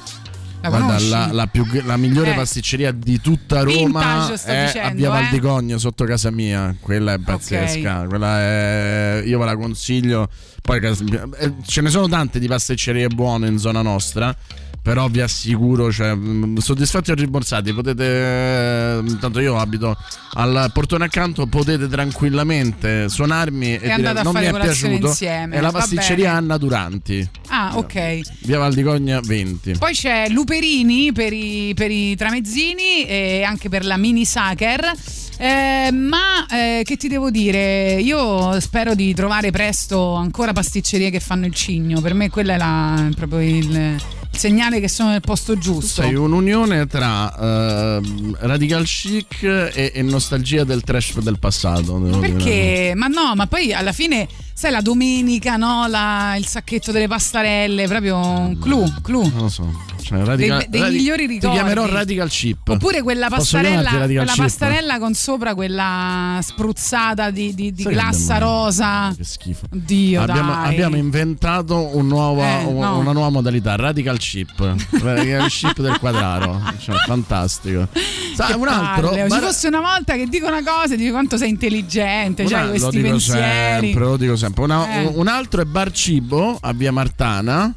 [0.62, 2.34] La Guarda, la, la più- la migliore Eh.
[2.34, 5.10] pasticceria di tutta Roma Vintage, è dicendo, a Via eh.
[5.10, 6.76] Valdigogno sotto casa mia.
[6.78, 8.04] Quella è pazzesca.
[8.06, 10.28] Quella è, io ve la consiglio.
[10.60, 14.36] Poi eh, ce ne sono tante di pasticcerie buone in zona nostra.
[14.82, 18.04] Però vi assicuro, cioè, mh, soddisfatti o rimborsati, potete.
[18.04, 19.94] eh, Tanto io abito
[20.34, 25.08] al portone accanto, potete tranquillamente suonarmi e, dire andate a non mi è piaciuto.
[25.08, 26.32] insieme, È la pasticceria.
[26.32, 28.20] Anna Duranti, Ah, ok.
[28.44, 29.76] via Valdigogna 20.
[29.78, 34.90] Poi c'è Luperini per i, per i tramezzini e anche per la mini Sacher.
[35.36, 37.98] Eh, ma eh, che ti devo dire?
[38.00, 42.00] Io spero di trovare presto ancora pasticcerie che fanno il cigno.
[42.00, 43.96] Per me quello è la- proprio il
[44.30, 46.02] segnale che sono nel posto giusto.
[46.02, 51.98] Sei un'unione tra ehm, radical chic e, e nostalgia del trash del passato.
[51.98, 52.32] devo dire.
[52.32, 52.92] Perché?
[52.94, 54.26] Ma no, ma poi alla fine,
[54.60, 55.86] sai, la domenica, no?
[55.88, 59.22] La- il sacchetto delle pastarelle, proprio un clou, clou.
[59.32, 59.88] Non lo so.
[60.02, 61.56] Cioè, radical- Dei- dei migliori Ti ricordi.
[61.56, 62.68] chiamerò Radical Chip.
[62.68, 69.14] Oppure quella pastarella, quella pastarella con sopra quella spruzzata di, di- di glassa rosa.
[69.16, 69.66] Che schifo.
[69.70, 70.72] Dio, abbiamo, dai.
[70.72, 72.98] abbiamo inventato un nuovo- Eh, un- no.
[72.98, 74.74] una nuova modalità, Radical Chip.
[75.00, 76.60] Radical Chip del quadraro.
[76.78, 77.88] Cioè, fantastico.
[78.34, 79.12] Sai, Che un altro.
[79.14, 82.64] ma- Ci fosse una volta che dico una cosa e dici quanto sei intelligente, una-
[82.64, 83.86] lo questi dico pensieri.
[83.86, 84.48] sempre, lo dico sempre.
[84.56, 85.06] Una- Eh.
[85.14, 87.72] un- altro è Bar Cibo a via Martana.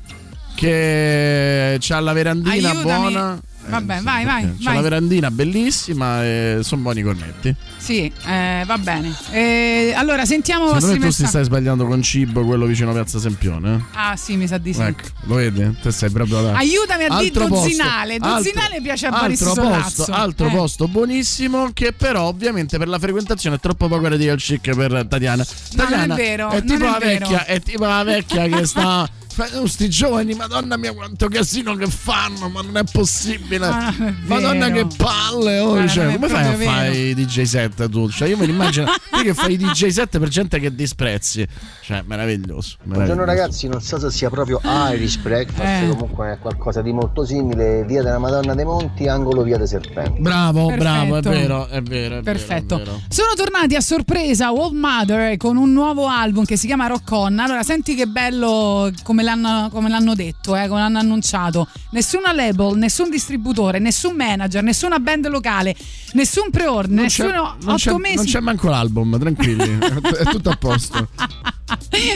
[0.55, 2.83] Che c'ha la verandina Aiutami.
[2.83, 3.39] buona.
[3.65, 4.75] Vabbè, vai, vai, C'è vai.
[4.75, 7.55] la verandina bellissima e sono buoni i cornetti.
[7.77, 9.13] Sì, eh, va bene.
[9.31, 11.29] Eh, allora, sentiamo Secondo vostri me tu ti messaggi.
[11.29, 13.73] stai sbagliando con cibo, quello vicino a Piazza Sempione.
[13.75, 13.79] eh?
[13.93, 14.81] Ah, sì, mi sa di sì.
[14.81, 15.75] Ecco, lo vedi?
[15.81, 16.53] Te sei proprio da...
[16.55, 18.19] Aiutami a dire Altro posto, dozzinale.
[18.19, 20.51] Dozzinale piace a Boris altro posto, altro Eh.
[20.51, 25.45] posto buonissimo che però ovviamente per la frequentazione è troppo poco radical chic per Tatiana.
[25.73, 27.19] No, non è Tatiana vero, è tipo è la vero.
[27.27, 29.09] vecchia, è tipo la vecchia che sta
[29.65, 33.67] sti giovani, madonna mia, quanto casino che fanno, ma non è possibile.
[33.67, 34.87] Ma non è Madonna vero.
[34.87, 37.19] che palle, oh, cioè, come fai a proprio fare vero.
[37.21, 38.09] i DJ set tu?
[38.09, 41.45] Cioè, io me li immagino te che fai i DJ set per gente che disprezzi.
[41.81, 42.75] Cioè, meraviglioso.
[42.83, 43.25] Buongiorno meraviglioso.
[43.25, 44.61] ragazzi, non so se sia proprio
[44.91, 45.87] Irish Breakfast, Eh.
[45.89, 50.21] comunque è qualcosa di molto simile, via della Madonna dei Monti, angolo via dei Serpenti.
[50.21, 50.83] Bravo, Perfetto.
[50.83, 52.17] bravo, è vero, è vero.
[52.19, 52.77] È Perfetto.
[52.77, 53.01] Vero, è vero.
[53.09, 57.39] Sono tornati a sorpresa Old Mother con un nuovo album che si chiama Rock On.
[57.39, 61.67] Allora, senti che bello come l'hanno, come l'hanno detto, eh, come l'hanno annunciato.
[61.91, 65.75] Nessuna label, nessun distributore, nessun manager, nessuna band locale,
[66.13, 68.15] nessun pre-order, Non c'è, nessuno non, c'è, otto mesi.
[68.15, 69.77] non c'è manco l'album, tranquilli,
[70.19, 71.07] è tutto a posto.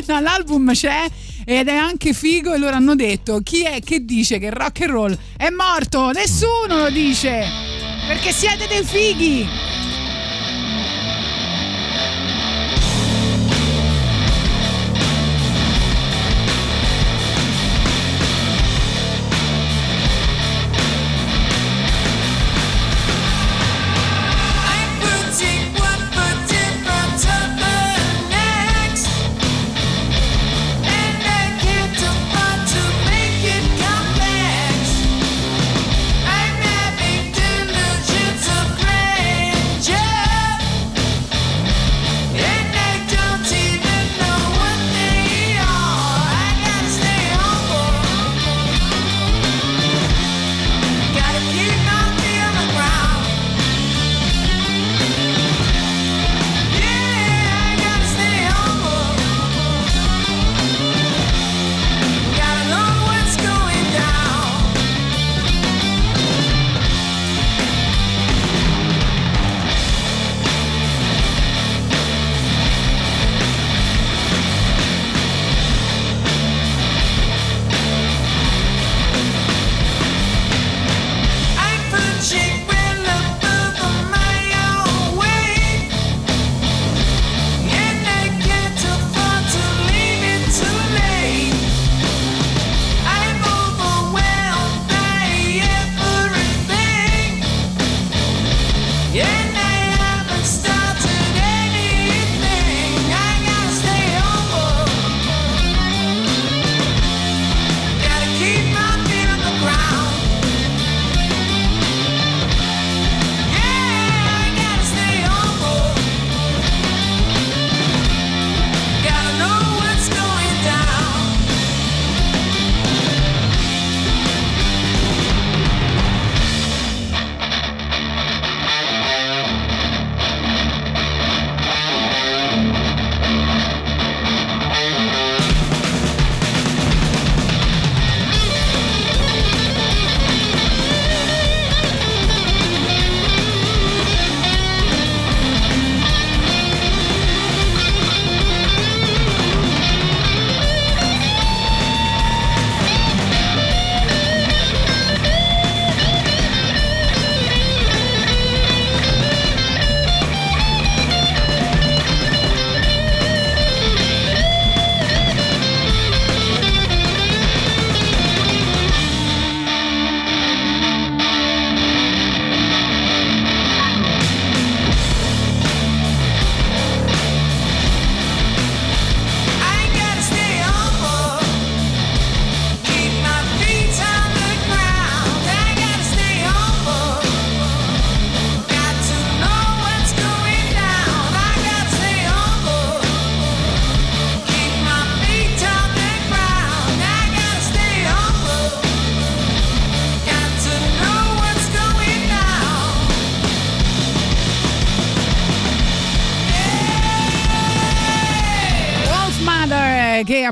[0.08, 1.08] No, l'album c'è
[1.45, 4.89] ed è anche figo e loro hanno detto chi è che dice che rock and
[4.91, 6.12] roll è morto?
[6.12, 7.45] Nessuno lo dice!
[8.08, 9.47] Perché siete dei fighi!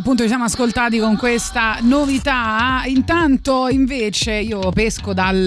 [0.06, 2.84] Appunto ci siamo ascoltati con questa novità.
[2.86, 5.44] Intanto invece io pesco dal,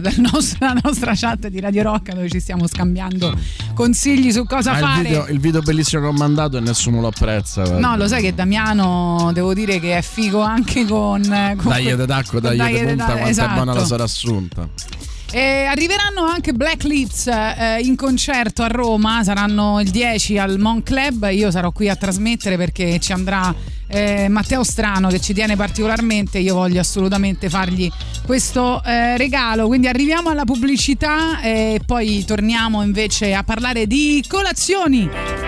[0.00, 3.36] dal nostro- dalla nostra chat di Radio Rock dove ci stiamo scambiando
[3.74, 5.02] consigli su cosa Ah, il, fare.
[5.02, 7.60] video, il video bellissimo che ho mandato e nessuno lo apprezza.
[7.64, 7.86] guarda.
[7.86, 12.06] No, lo sai che Damiano devo dire che è figo anche con, con Dai de
[12.06, 13.50] d'acqua, dai Dai punta, da- quanto esatto.
[13.50, 14.68] è buona la sarà assunta.
[15.30, 20.82] E arriveranno anche Black Lips eh, in concerto a Roma, saranno il 10 al Mon
[20.82, 23.54] Club, io sarò qui a trasmettere perché ci andrà
[23.88, 27.90] eh, Matteo Strano che ci tiene particolarmente, io voglio assolutamente fargli
[28.24, 35.47] questo eh, regalo, quindi arriviamo alla pubblicità e poi torniamo invece a parlare di colazioni.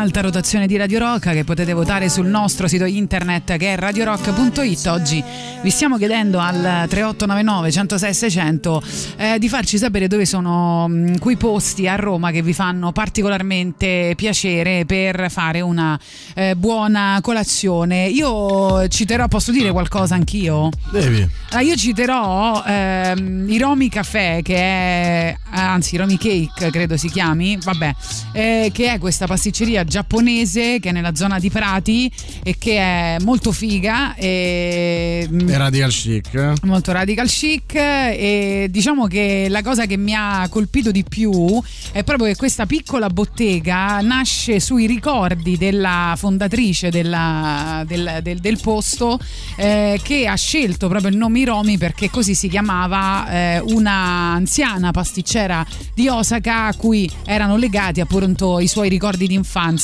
[0.00, 4.86] Nell'alta rotazione di Radio Rock che potete votare sul nostro sito internet che è radiorock.it.
[4.86, 5.22] Oggi
[5.60, 8.82] vi stiamo chiedendo al 3899 106 600
[9.18, 14.14] eh, di farci sapere dove sono mh, quei posti a Roma che vi fanno particolarmente
[14.16, 16.00] piacere per fare una
[16.32, 18.06] eh, buona colazione.
[18.06, 20.70] Io citerò, posso dire qualcosa anch'io?
[20.90, 21.28] Devi.
[21.50, 27.58] Allora, io citerò ehm, i Romi Café, che è anzi Romi Cake, credo si chiami,
[27.62, 27.94] vabbè,
[28.32, 32.10] eh, che è questa pasticceria giapponese che è nella zona di Prati
[32.42, 36.52] e che è molto figa e mm, E radical chic.
[36.62, 41.60] molto radical chic e diciamo che la cosa che mi ha colpito di più
[41.92, 48.58] è proprio che questa piccola bottega nasce sui ricordi della fondatrice della- del, del- del
[48.60, 49.18] posto
[49.56, 54.90] eh, che ha scelto proprio il nome Iromi perché così si chiamava eh, una anziana
[54.92, 59.79] pasticcera di Osaka a cui erano legati appunto i suoi ricordi di infanzia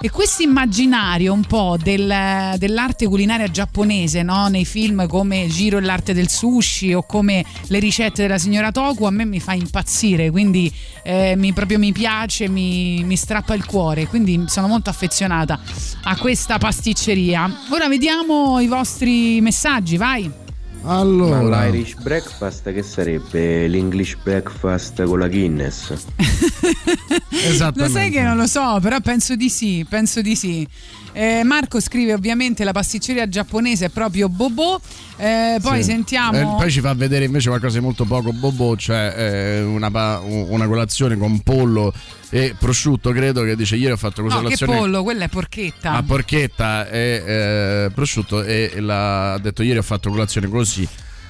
[0.00, 4.48] e questo immaginario un po' del- dell'arte culinaria giapponese no?
[4.48, 9.04] nei film come Giro e l'arte del sushi o come le ricette della signora Toku
[9.04, 10.72] a me mi fa impazzire quindi
[11.02, 15.60] eh, mi, proprio mi piace mi, mi strappa il cuore quindi sono molto affezionata
[16.04, 17.50] a questa pasticceria.
[17.70, 20.41] Ora vediamo i vostri messaggi vai
[20.84, 21.42] Allora.
[21.42, 25.92] Ma l'Irish breakfast che sarebbe l'English breakfast con la Guinness?
[27.74, 30.66] Lo sai che non lo so, però penso di sì, penso di sì.
[31.14, 34.80] Eh, Marco scrive ovviamente la pasticceria giapponese è proprio Bobo.
[35.16, 35.90] Eh, poi Sì.
[35.90, 36.38] sentiamo.
[36.38, 40.20] Eh, poi ci fa vedere invece qualcosa di molto poco bobo, cioè eh, una, pa-
[40.24, 41.92] una colazione con pollo
[42.30, 45.28] e prosciutto, credo che dice ieri ho fatto questa no, che colazione pollo, quella è
[45.28, 45.92] porchetta.
[45.92, 50.88] a porchetta e eh, prosciutto e la- ha detto ieri ho fatto colazione così.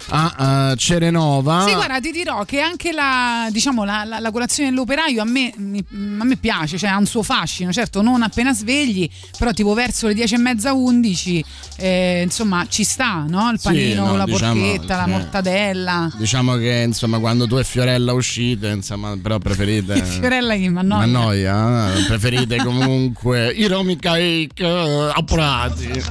[0.08, 1.64] A eh, Cerenova.
[1.66, 5.52] Sì, guarda, ti dirò che anche la, diciamo, la, la- la colazione dell'operaio a me,
[5.56, 5.84] mi-
[6.18, 10.06] a me piace, cioè ha un suo fascino, certo non appena svegli, però tipo verso
[10.06, 11.44] le 10 e mezza, 11,
[11.76, 13.50] eh, insomma ci sta, no?
[13.50, 15.10] Il Sì, panino no, con la diciamo, porchetta, la sì.
[15.10, 16.12] mortadella.
[16.16, 20.02] Diciamo che insomma quando tu e Fiorella uscite, insomma, però preferite.
[20.04, 21.94] Fiorella che mi annoia.
[21.94, 22.02] Eh?
[22.06, 26.02] preferite comunque i Romi Cake eh, a Prati.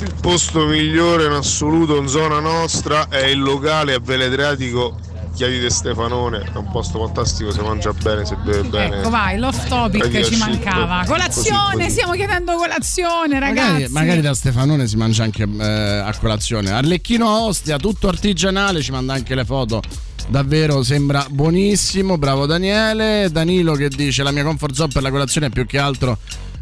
[0.00, 4.94] Il posto migliore in assoluto in zona nostra è il locale a Veledriatico
[5.36, 9.00] Chiavi de Stefanone, è un posto fantastico, si mangia bene, si beve bene.
[9.00, 10.38] Ecco, vai, l'off topic ci Ascitto.
[10.38, 11.04] mancava.
[11.06, 11.90] Colazione, Così, così.
[11.90, 13.70] stiamo chiedendo colazione, ragazzi.
[13.70, 16.70] Magari, magari da Stefanone si mangia anche eh, a colazione.
[16.70, 19.82] Arlecchino Ostia, tutto artigianale, ci manda anche le foto.
[20.28, 23.28] Davvero sembra buonissimo, bravo Daniele.
[23.30, 26.16] Danilo che dice la mia comfort zone per la colazione è più che altro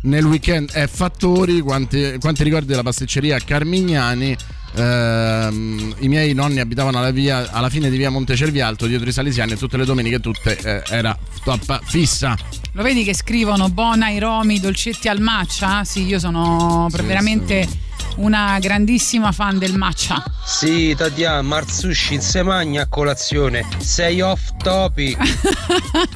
[0.05, 1.61] nel weekend è Fattori.
[1.61, 4.36] Quanti, quanti ricordi della pasticceria Carmignani?
[4.76, 9.52] Ehm, I miei nonni abitavano alla, via, alla fine di via Montecervialto dietro i Salesiani
[9.52, 12.36] e tutte le domeniche tutte eh, era top fissa.
[12.77, 15.85] Lo vedi che scrivono Bona, i Romi, dolcetti al matcha?
[15.85, 17.68] Sì, io sono Sì, veramente
[18.16, 20.20] una grandissima fan del matcha.
[20.45, 23.64] Sì, Tatiana, Marzushi se magna a colazione.
[23.79, 25.16] Sei off topic.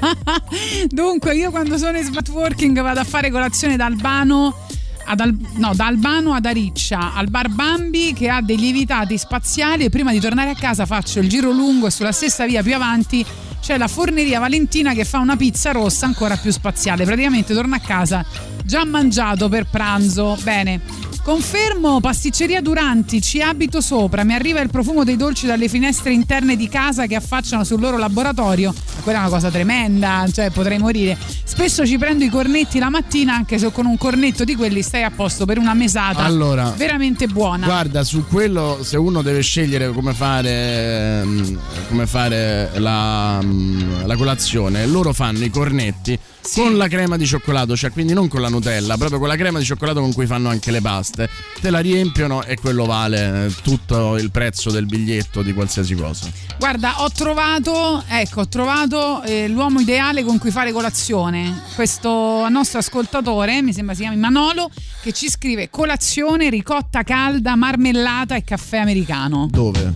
[0.91, 4.67] Dunque, io quando sono in smart working vado a fare colazione da Albano.
[5.11, 9.85] Ad Al- no, da Albano ad Ariccia al bar Bambi che ha dei lievitati spaziali
[9.85, 12.75] e prima di tornare a casa faccio il giro lungo e sulla stessa via più
[12.75, 13.25] avanti
[13.61, 17.05] c'è la forneria Valentina che fa una pizza rossa ancora più spaziale.
[17.05, 18.25] Praticamente torno a casa
[18.69, 20.37] già mangiato per pranzo.
[20.43, 20.83] Bene.
[21.23, 26.57] Confermo, pasticceria Duranti, ci abito sopra, mi arriva il profumo dei dolci dalle finestre interne
[26.57, 28.73] di casa che affacciano sul loro laboratorio.
[28.73, 31.17] Ma Quella è una cosa tremenda, cioè potrei morire.
[31.45, 35.03] Spesso ci prendo i cornetti la mattina, anche se con un cornetto di quelli stai
[35.03, 37.67] a posto per una mesata Allora, veramente buona.
[37.67, 41.59] Guarda, su quello, se uno deve scegliere come fare, ehm,
[41.89, 46.19] come fare la, mm, la colazione, loro fanno i cornetti
[46.55, 49.59] con la crema di cioccolato, cioè quindi non con la Nutella, proprio con la crema
[49.59, 51.29] di cioccolato con cui fanno anche le paste.
[51.61, 56.31] Te la riempiono e quello vale eh, tutto il prezzo del biglietto di qualsiasi cosa.
[56.59, 61.63] Guarda, ho trovato, ecco, ho trovato eh, l'uomo ideale con cui fare colazione.
[61.75, 64.71] Questo nostro ascoltatore, mi sembra si chiami Manolo,
[65.03, 69.49] che ci scrive colazione, ricotta calda, marmellata e caffè americano.
[69.51, 69.93] Dove?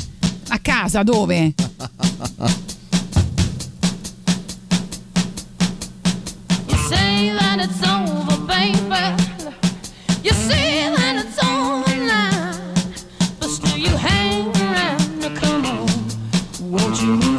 [0.49, 1.55] A casa, dove?
[6.93, 9.05] say that it's over, baby.
[10.27, 12.53] You say that it's over now.
[13.41, 15.21] But still you hang around.
[15.21, 15.89] Now come on,
[16.73, 17.32] won't you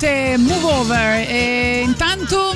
[0.00, 1.28] ovviamente Move Over.
[1.28, 2.54] E intanto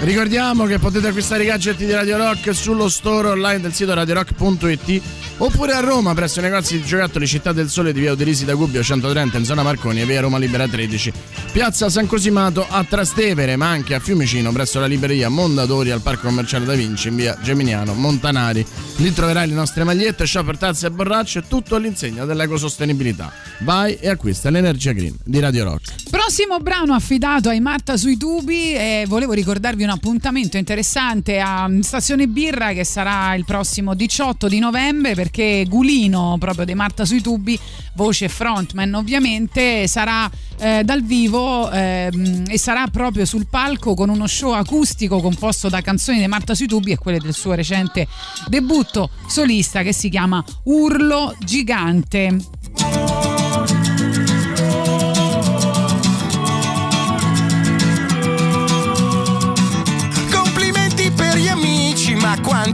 [0.00, 5.02] Ricordiamo che potete acquistare i gadget di Radio Rock sullo store online del sito radiorock.it
[5.36, 8.54] oppure a Roma presso i negozi di giocattoli Città del Sole di via Uderisi da
[8.54, 11.12] Gubbio 130 in zona Marconi e via Roma Libera 13,
[11.52, 16.28] piazza San Cosimato a Trastevere ma anche a Fiumicino presso la libreria Mondadori al Parco
[16.28, 18.64] Commerciale Da Vinci in via Geminiano Montanari.
[18.96, 23.30] Lì troverai le nostre magliette, shopper, tazze e borracce, tutto all'insegna dell'ecosostenibilità.
[23.58, 25.92] Vai e acquista l'energia green di Radio Rock.
[26.30, 32.28] Prossimo brano affidato ai Marta sui tubi e volevo ricordarvi un appuntamento interessante a Stazione
[32.28, 37.58] Birra che sarà il prossimo 18 di novembre perché Gulino proprio dei Marta sui tubi,
[37.94, 44.28] voce frontman ovviamente, sarà eh, dal vivo ehm, e sarà proprio sul palco con uno
[44.28, 48.06] show acustico composto da canzoni dei Marta sui tubi e quelle del suo recente
[48.46, 53.19] debutto solista che si chiama Urlo Gigante.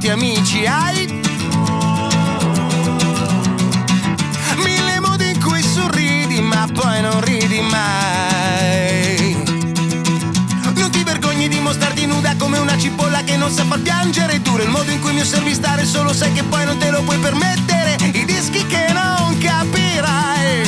[0.06, 1.22] Ma quanti amici hai?
[4.62, 9.34] Mille modi in cui sorridi, ma poi non ridi mai.
[10.74, 14.62] Non ti vergogni di mostrarti nuda come una cipolla che non sa far piangere duro.
[14.62, 17.18] Il modo in cui mi osservi stare solo sai che poi non te lo puoi
[17.18, 17.96] permettere.
[18.12, 20.60] I dischi che non capirai,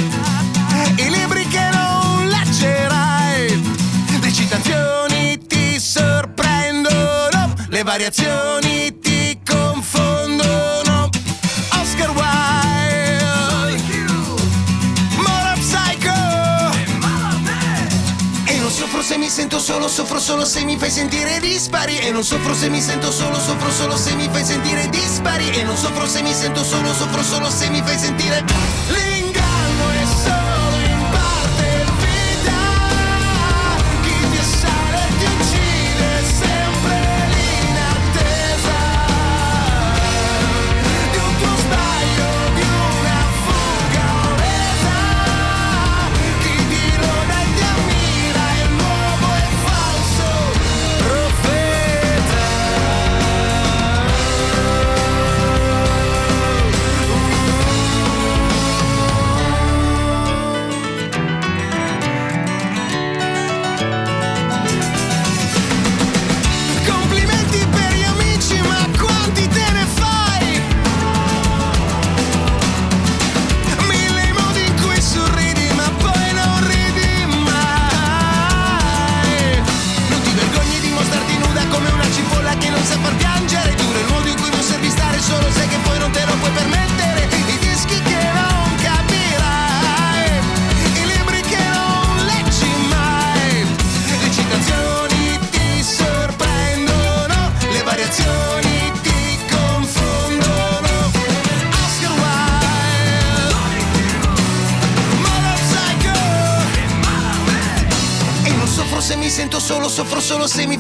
[0.96, 3.76] i libri che non leggerai.
[4.20, 8.87] Le citazioni ti sorprendono, le variazioni
[19.28, 21.98] mi sento solo, soffro solo se mi fai sentire dispari.
[21.98, 25.50] E non soffro se mi sento solo, soffro solo se mi fai sentire dispari.
[25.50, 28.42] E non soffro se mi sento solo, soffro solo se mi fai sentire.
[28.88, 29.17] L'inganno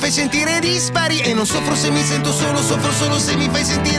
[0.08, 1.20] fai sentire dispari.
[1.20, 3.97] E non soffro se mi sento solo, soffro solo se mi fai sentire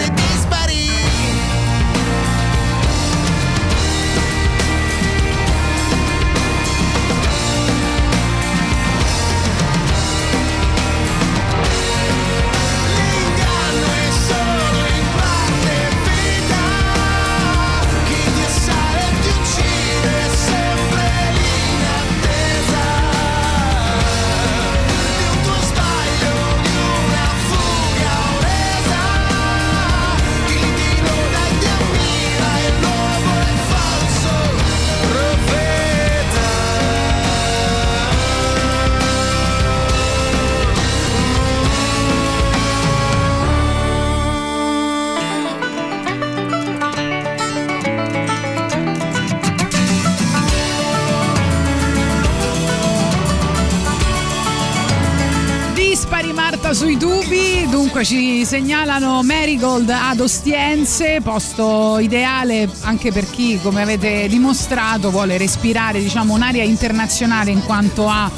[58.10, 66.00] ci segnalano Marigold ad Ostiense, posto ideale anche per chi, come avete dimostrato, vuole respirare
[66.00, 68.32] diciamo, un'area internazionale in quanto a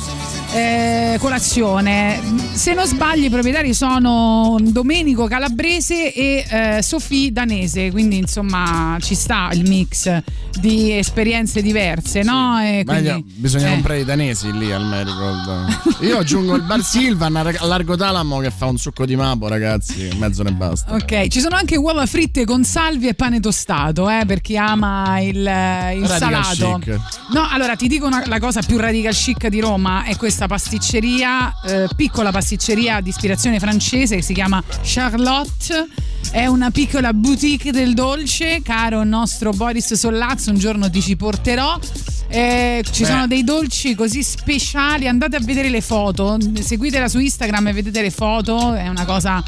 [0.52, 2.20] eh, colazione.
[2.52, 9.16] Se non sbaglio, i proprietari sono Domenico Calabrese e eh, Sofì Danese, quindi insomma ci
[9.16, 10.22] sta il mix
[10.62, 12.58] di esperienze diverse, no?
[12.62, 13.72] E quindi- bisogna eh.
[13.72, 15.98] comprare i danesi lì al Marigold.
[16.06, 20.10] Io aggiungo il Bar Silvan a Largo Talamo che fa un succo di mapo, ragazzi.
[20.18, 20.94] Mezzo ne basta.
[20.94, 25.20] Ok, ci sono anche uova fritte con salvia e pane tostato, eh, per chi ama
[25.20, 26.80] il, il Radical salato.
[26.84, 27.00] chic.
[27.34, 31.54] No, allora ti dico una- la cosa più radical chic di Roma è questa pasticceria,
[31.66, 35.88] eh, piccola pasticceria di ispirazione francese che si chiama Charlotte.
[36.30, 41.78] È una piccola boutique del dolce, caro nostro Boris Sollazzo, un giorno ti ci porterò.
[42.30, 43.08] Eh, ci Beh.
[43.10, 48.02] sono dei dolci così speciali, andate a vedere le foto, seguitela su Instagram e vedete
[48.02, 49.44] le foto, è una cosa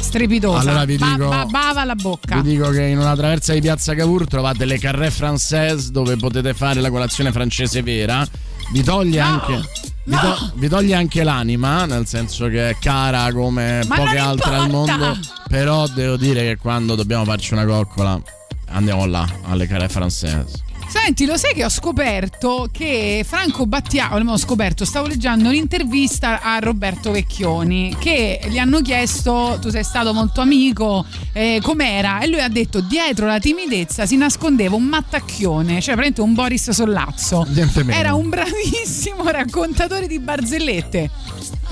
[0.00, 0.60] strepitosa.
[0.70, 2.40] Allora vi Ba- dico- ba- bava la bocca.
[2.40, 6.54] Vi dico che in una traversa di Piazza Cavour trovate le Carré Française dove potete
[6.54, 8.24] fare la colazione francese vera.
[8.72, 9.60] Vi toglie anche.
[10.04, 14.54] Vi, to- vi toglie anche l'anima, nel senso che è cara come Ma poche altre
[14.54, 15.18] al mondo.
[15.48, 18.20] Però devo dire che quando dobbiamo farci una coccola,
[18.68, 20.68] andiamo là, alle Carré Française.
[20.90, 26.40] Senti, lo sai che ho scoperto che Franco Battiato, non ho scoperto, stavo leggendo un'intervista
[26.42, 32.18] a Roberto Vecchioni che gli hanno chiesto, tu sei stato molto amico, eh, com'era?
[32.20, 36.70] E lui ha detto, dietro la timidezza si nascondeva un mattacchione, cioè praticamente un Boris
[36.70, 37.46] Sollazzo.
[37.50, 37.96] Niente meno.
[37.98, 41.08] Era un bravissimo raccontatore di barzellette.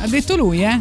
[0.00, 0.78] Ha detto lui, eh?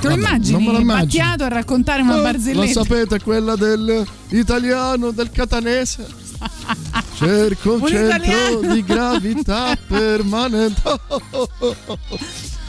[0.00, 0.52] Te lo immagini?
[0.52, 1.06] non me lo immagino.
[1.06, 2.60] Battiato a raccontare una Eh, barzelletta?
[2.80, 6.06] Lo sapete, quella del italiano, del catanese.
[7.14, 10.82] Cerco un Un centro di gravità permanente.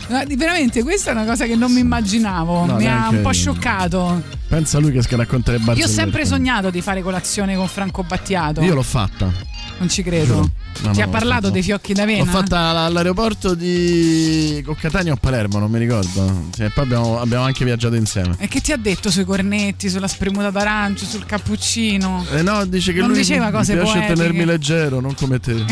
[0.09, 2.65] No, veramente, questa è una cosa che non mi immaginavo.
[2.65, 3.33] No, mi ha un po' io.
[3.33, 4.23] scioccato.
[4.47, 5.79] Pensa lui che racconta le barzellette.
[5.79, 8.61] Io ho sempre sognato di fare colazione con Franco Battiato.
[8.61, 9.31] Io l'ho fatta.
[9.77, 10.33] Non ci credo.
[10.33, 10.49] Giuro.
[10.81, 11.49] No, Ti no, ha parlato fatta.
[11.53, 12.23] dei fiocchi d'avena?
[12.23, 16.47] L'ho fatta all'aeroporto di con Catania o Palermo, non mi ricordo.
[16.55, 18.35] Sì, e poi abbiamo, abbiamo anche viaggiato insieme.
[18.37, 22.25] E che ti ha detto sui cornetti, sulla spremuta d'arancio, sul cappuccino?
[22.31, 24.13] Eh no, dice che Non lui diceva mi cose piace poetiche.
[24.13, 25.53] tenermi leggero, non come te.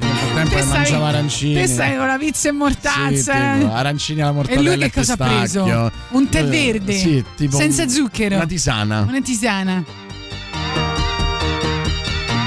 [0.00, 1.54] Nel frattempo Te mangiava stai- arancini.
[1.54, 3.54] Te stai con la pizza e Sì, mortazza.
[3.58, 5.90] tipo, arancini alla e mortadella lui che cosa ha preso?
[6.10, 6.92] Un tè Eh, verde?
[6.96, 8.36] Sì, tipo Senza zucchero?
[8.36, 9.00] Una tisana.
[9.08, 9.84] Una tisana.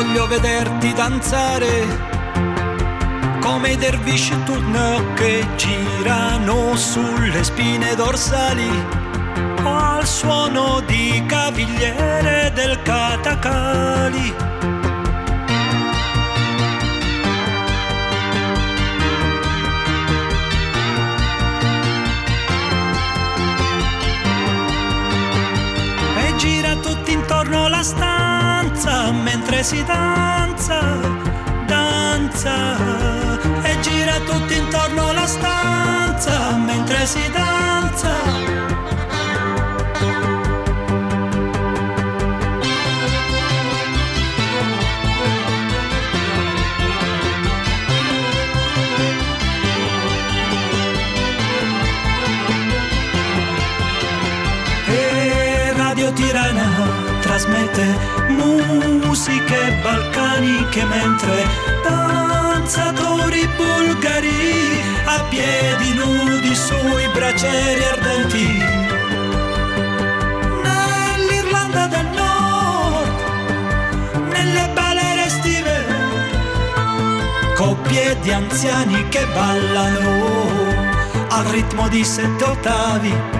[0.00, 1.68] Voglio vederti danzare
[3.40, 8.70] come i dervisci turno che girano sulle spine dorsali
[9.64, 14.34] al suono di cavigliere del catacali.
[26.18, 28.37] E gira tutto intorno la stanza
[28.86, 30.78] mentre si danza,
[31.66, 32.76] danza.
[33.62, 38.14] E gira tutto intorno la stanza mentre si danza.
[54.86, 61.46] E Radio Tirana trasmette musiche balcaniche mentre
[61.82, 68.62] danzatori bulgari a piedi nudi sui bracieri ardenti.
[70.62, 73.08] Nell'Irlanda del Nord,
[74.32, 75.84] nelle balere estive,
[77.54, 80.56] coppie di anziani che ballano
[81.30, 83.37] al ritmo di sette ottavi.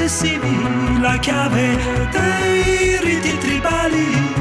[0.00, 1.76] Ritmi ossessivi la chiave
[2.10, 4.32] dei riti tribali.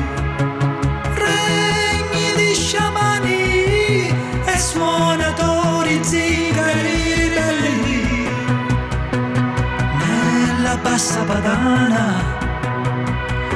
[1.13, 4.07] Regni di sciamani
[4.45, 8.27] e suonatori zingari ribelli
[10.83, 12.37] massa padana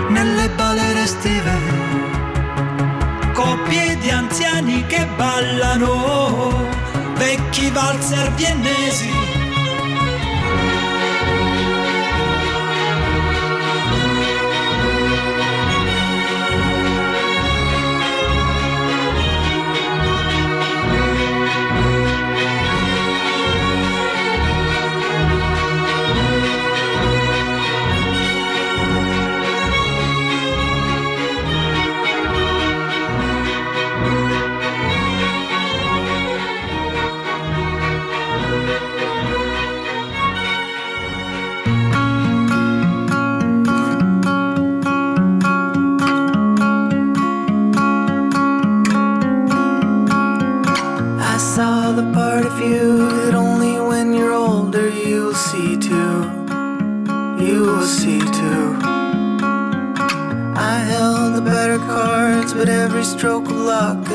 [0.09, 1.55] nelle balere estive,
[3.33, 6.69] coppie di anziani che ballano,
[7.15, 9.42] vecchi valzer viennesi.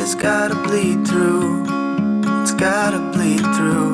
[0.08, 1.64] Has gotta bleed through.
[2.40, 3.90] It's gotta bleed through.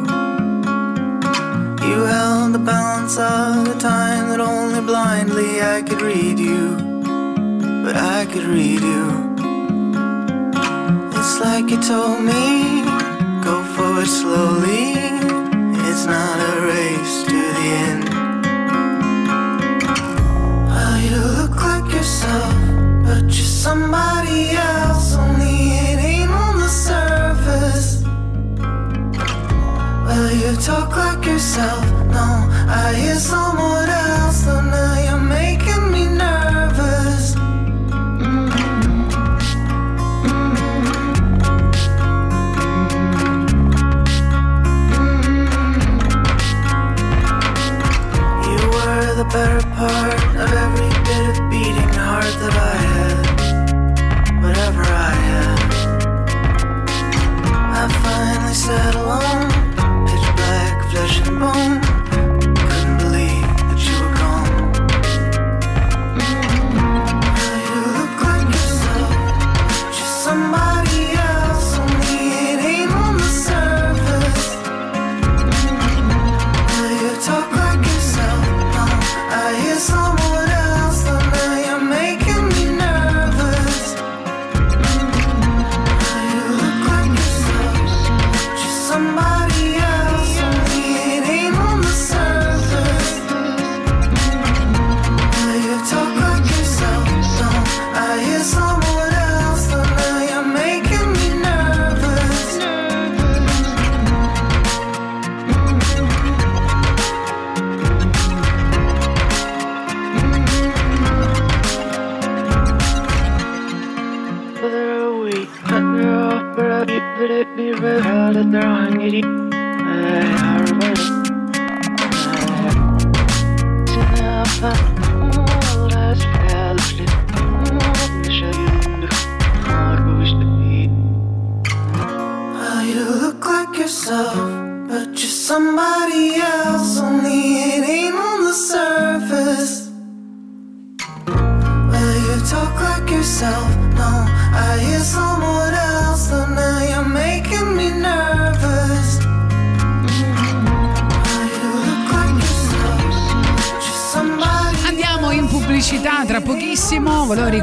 [1.89, 6.77] You held the balance of the time that only blindly I could read you.
[7.85, 9.05] But I could read you.
[11.19, 12.85] It's like you told me,
[13.43, 14.95] go forward slowly.
[15.89, 18.05] It's not a race to the end.
[20.71, 22.55] Well, you look like yourself,
[23.05, 24.84] but you're somebody else.
[30.65, 31.85] Talk like yourself.
[32.09, 33.54] No, I hear someone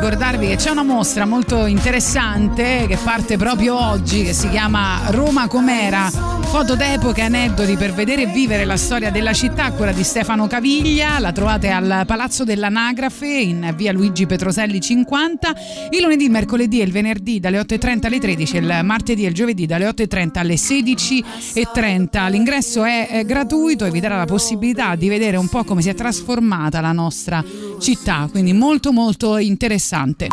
[0.02, 5.48] ricordarvi che c'è una mostra molto interessante che parte proprio oggi, che si chiama Roma
[5.48, 6.31] com'era.
[6.52, 10.48] Foto d'epoca e aneddoti per vedere e vivere la storia della città quella di Stefano
[10.48, 11.18] Caviglia.
[11.18, 15.54] La trovate al Palazzo dell'Anagrafe in via Luigi Petroselli 50.
[15.92, 19.34] Il lunedì, il mercoledì e il venerdì dalle 8.30 alle 13 il martedì e il
[19.34, 22.30] giovedì dalle 8.30 alle 16.30.
[22.30, 25.96] L'ingresso è gratuito e vi darà la possibilità di vedere un po' come si è
[25.96, 27.42] trasformata la nostra
[27.80, 30.28] città, quindi molto molto interessante.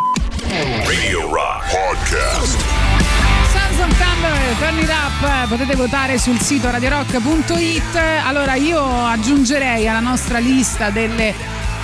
[4.58, 7.96] Turn It Up, potete votare sul sito radiorock.it.
[8.24, 11.32] Allora io aggiungerei alla nostra lista delle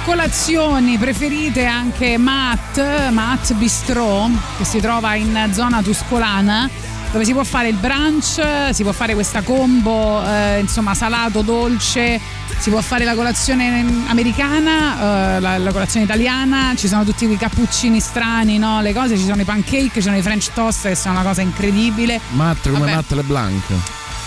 [0.04, 6.68] colazioni preferite anche Matt, Matt Bistro, che si trova in zona tuscolana
[7.14, 8.42] dove si può fare il brunch,
[8.72, 12.20] si può fare questa combo, eh, insomma, salato, dolce,
[12.58, 17.36] si può fare la colazione americana, eh, la, la colazione italiana, ci sono tutti i
[17.36, 18.80] cappuccini strani, no?
[18.80, 21.40] Le cose, ci sono i pancake, ci sono i french toast che sono una cosa
[21.40, 22.20] incredibile.
[22.30, 22.94] Matt come Vabbè.
[22.94, 23.62] Matt LeBlanc.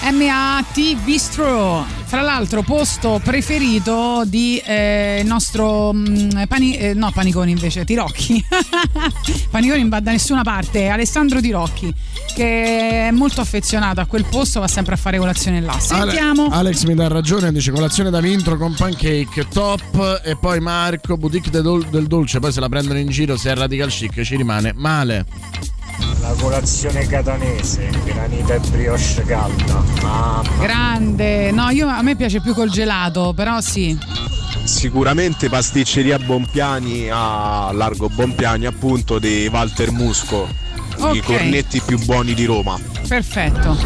[0.01, 7.83] MAT Bistro, fra l'altro posto preferito di eh, nostro mm, pani, eh, no Paniconi invece,
[7.83, 8.43] Tirocchi.
[9.49, 11.93] Paniconi non va da nessuna parte, Alessandro Tirocchi
[12.37, 15.79] che è molto affezionato a quel posto, va sempre a fare colazione là.
[15.79, 16.45] Sentiamo.
[16.45, 20.21] Ale- Alex mi dà ragione, dice colazione da vintro con pancake, top.
[20.23, 23.55] E poi Marco, boutique del, del dolce, poi se la prendono in giro, se è
[23.55, 25.25] radical chic ci rimane male.
[26.21, 29.83] La colazione catanese, granita e brioche calda.
[30.01, 30.43] Mamma.
[30.59, 33.97] Grande, no, io, a me piace più col gelato, però sì.
[34.63, 40.47] Sicuramente pasticceria Bompiani a Largo Bompiani appunto di Walter Musco.
[40.99, 41.15] Ok.
[41.15, 42.77] I cornetti più buoni di Roma.
[43.07, 43.77] Perfetto.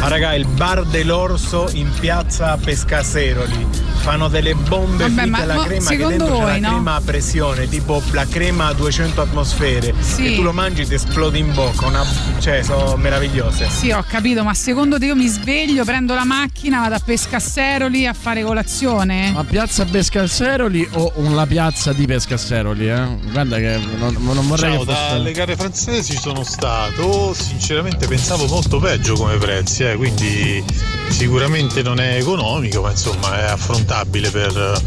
[0.00, 3.66] Ma raga, il bar dell'Orso in piazza Pescaseroli.
[4.08, 6.74] Fanno delle bombe Vabbè, ma- alla ma crema che secondo dentro c'è voi, la no?
[6.76, 9.92] crema a pressione, tipo la crema a 200 atmosfere.
[10.00, 10.32] Sì.
[10.32, 11.88] E tu lo mangi e ti esplode in bocca.
[11.88, 12.06] Una...
[12.38, 13.68] Cioè, sono meravigliose.
[13.68, 18.06] Sì, ho capito, ma secondo te io mi sveglio, prendo la macchina, vado a Pescasseroli
[18.06, 19.30] a fare colazione?
[19.30, 22.88] Ma piazza Pescasseroli o una piazza di Pescasseroli?
[22.88, 23.18] Eh?
[23.30, 25.08] Guarda che non, non vorrei Ciao, che fosse.
[25.10, 30.64] dalle gare francesi sono stato, sinceramente pensavo molto peggio come prezzi, eh, quindi
[31.10, 33.50] sicuramente non è economico, ma insomma è
[33.98, 34.82] affrontabile per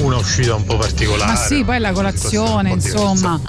[0.00, 1.32] una uscita un po' particolare.
[1.32, 3.40] Ma sì, poi la colazione, insomma.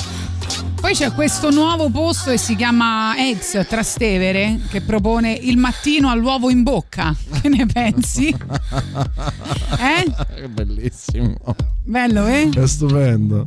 [0.80, 6.50] Poi c'è questo nuovo posto che si chiama Eggs Trastevere che propone il mattino all'uovo
[6.50, 7.16] in bocca.
[7.42, 8.36] Che ne pensi?
[9.78, 10.12] Eh?
[10.36, 11.36] Che bellissimo.
[11.84, 12.50] Bello, eh?
[12.50, 13.46] È stupendo.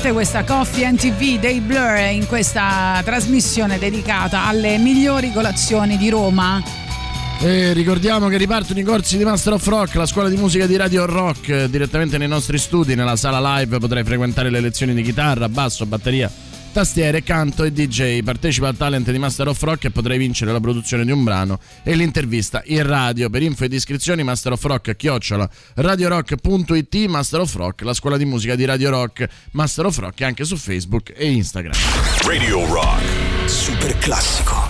[0.00, 6.62] Ovviamente questa Coffee NTV dei Blur in questa trasmissione dedicata alle migliori colazioni di Roma.
[7.38, 10.76] E ricordiamo che ripartono i corsi di Master of Rock, la scuola di musica di
[10.76, 15.48] Radio Rock, direttamente nei nostri studi, nella sala live potrai frequentare le lezioni di chitarra,
[15.50, 16.30] basso, batteria,
[16.72, 18.22] tastiere, canto e DJ.
[18.22, 21.58] Partecipa al talent di Master of Rock e potrai vincere la produzione di un brano
[21.82, 23.28] e l'intervista in radio.
[23.30, 28.24] Per info ed iscrizioni Master of Rock chiocciola radiorock.it Master of Rock, la scuola di
[28.24, 31.74] musica di Radio Rock, Master of Rock anche su Facebook e Instagram.
[32.24, 33.02] Radio Rock.
[33.46, 34.69] Super classico.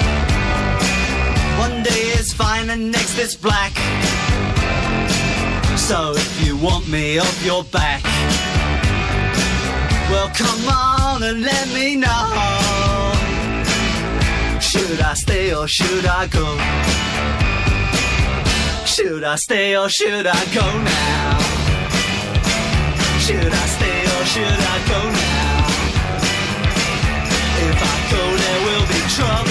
[1.61, 3.73] One day it's fine and next it's black.
[5.77, 8.01] So if you want me off your back,
[10.09, 12.23] well come on and let me know.
[14.59, 16.47] Should I stay or should I go?
[18.93, 20.65] Should I stay or should I go
[20.95, 21.37] now?
[23.25, 25.61] Should I stay or should I go now?
[27.69, 29.50] If I go, there will be trouble.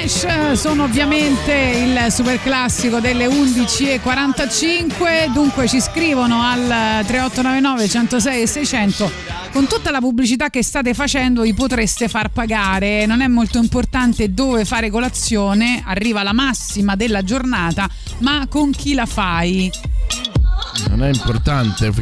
[0.00, 8.46] Eh, sono ovviamente il super classico delle 11.45, dunque ci scrivono al 3899 106 e
[8.46, 9.10] 600
[9.52, 14.32] con tutta la pubblicità che state facendo vi potreste far pagare, non è molto importante
[14.32, 19.68] dove fare colazione, arriva la massima della giornata, ma con chi la fai?
[20.88, 21.92] Non è importante,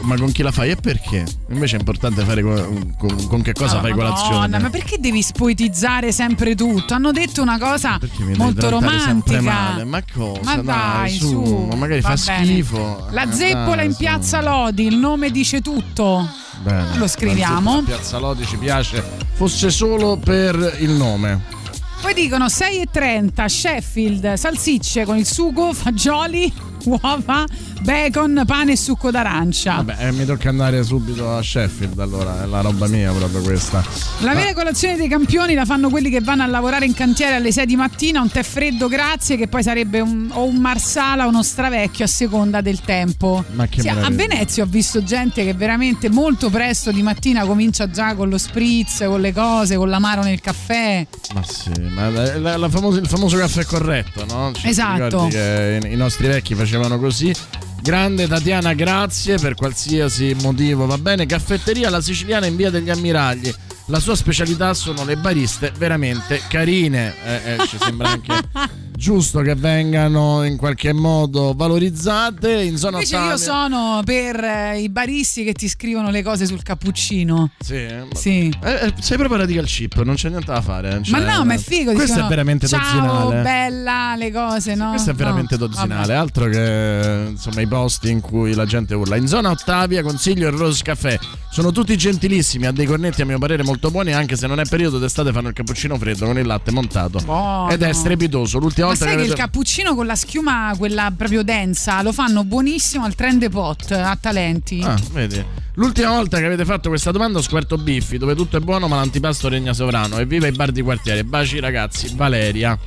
[0.00, 1.24] ma con chi la fai e perché?
[1.50, 4.30] Invece è importante fare co- con, con che cosa Oh, fai colazione.
[4.36, 6.94] Madonna, ma perché devi spoetizzare sempre tutto?
[6.94, 7.98] Hanno detto una cosa
[8.36, 9.40] molto romantica.
[9.40, 9.84] male.
[9.84, 10.40] Ma cosa?
[10.42, 11.66] Ma dai, su, su.
[11.68, 12.44] ma magari fa bene.
[12.46, 13.06] schifo.
[13.10, 16.28] La Eh, zeppola dai, in piazza Lodi, il nome dice tutto.
[16.62, 16.96] Bene.
[16.96, 17.82] Lo scriviamo.
[17.82, 19.02] Piazza Lodi ci piace,
[19.34, 21.54] fosse solo per il nome.
[22.00, 26.52] Poi dicono 6,30 Sheffield, salsicce con il sugo, fagioli,
[26.86, 27.44] uova,
[27.82, 29.74] bacon, pane e succo d'arancia.
[29.76, 33.84] Vabbè, eh, mi tocca andare subito a Sheffield, allora è la roba mia proprio questa.
[34.20, 37.52] La vera colazione dei campioni la fanno quelli che vanno a lavorare in cantiere alle
[37.52, 41.28] 6 di mattina, un tè freddo grazie, che poi sarebbe un- o un marsala o
[41.28, 43.44] uno stravecchio a seconda del tempo.
[43.54, 44.08] Ma che Sì, a.
[44.10, 49.04] Venezia ho visto gente che veramente molto presto di mattina comincia già con lo spritz,
[49.06, 51.06] con le cose, con l'amaro nel caffè.
[51.34, 54.52] Ma sì, ma la- la- la famosa- il famoso caffè corretto, no?
[54.54, 55.28] Ci- Esatto.
[55.30, 57.34] i nostri vecchi facevano così.
[57.82, 61.26] Grande Tatiana, grazie per qualsiasi motivo, va bene.
[61.26, 63.54] Caffetteria La Siciliana in via degli Ammiragli.
[63.88, 67.14] La sua specialità sono le bariste veramente carine.
[67.24, 68.32] Eh, eh, ci sembra anche
[68.96, 72.62] giusto che vengano in qualche modo valorizzate.
[72.62, 76.46] In zona Invece io Ottavia- sono per eh, i baristi che ti scrivono le cose
[76.46, 77.50] sul cappuccino.
[77.60, 78.52] Sì, eh, ma- Sì.
[78.60, 80.90] Eh, eh, sei proprio radical chip, non c'è niente da fare.
[80.90, 81.92] eh, Ma cioè, no, ma è figo.
[81.92, 83.42] Questo dicono, è veramente Ciao, dozzinale.
[83.42, 84.88] bella, le cose, no?
[84.90, 86.12] Questo è veramente No, dozzinale, vabbè.
[86.14, 89.14] altro che insomma i posti in cui la gente urla.
[89.14, 91.20] In zona Ottavia consiglio il Rose Café.
[91.52, 94.64] Sono tutti gentilissimi, ha dei cornetti a mio parere molto buoni, anche se non è
[94.68, 97.18] periodo d'estate fanno il cappuccino freddo con il latte montato.
[97.24, 97.70] Buono.
[97.70, 98.58] Ed è strepitoso.
[98.58, 99.46] L'ultima Ma volta sai che che il avete...
[99.48, 104.82] cappuccino con la schiuma, quella proprio densa, lo fanno buonissimo al trend pot a talenti.
[104.82, 105.44] Ah, vedi.
[105.74, 108.96] L'ultima volta che avete fatto questa domanda ho scoperto Biffi, dove tutto è buono ma
[108.96, 110.18] l'antipasto regna sovrano.
[110.18, 111.24] Evviva i bar di quartiere.
[111.24, 112.78] Baci ragazzi, Valeria.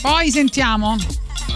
[0.00, 0.96] Poi sentiamo.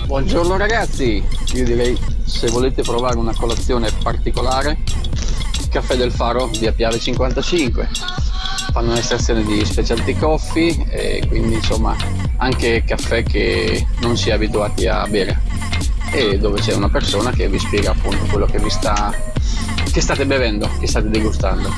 [0.06, 1.22] Buongiorno ragazzi,
[1.54, 4.78] io direi se volete provare una colazione particolare,
[5.76, 7.90] Caffè del Faro via Piave 55.
[8.72, 11.94] Fanno un'estrazione di specialty coffee e quindi insomma
[12.38, 15.38] anche caffè che non si è abituati a bere
[16.12, 19.14] e dove c'è una persona che vi spiega appunto quello che vi sta
[19.92, 21.68] che state bevendo, che state degustando.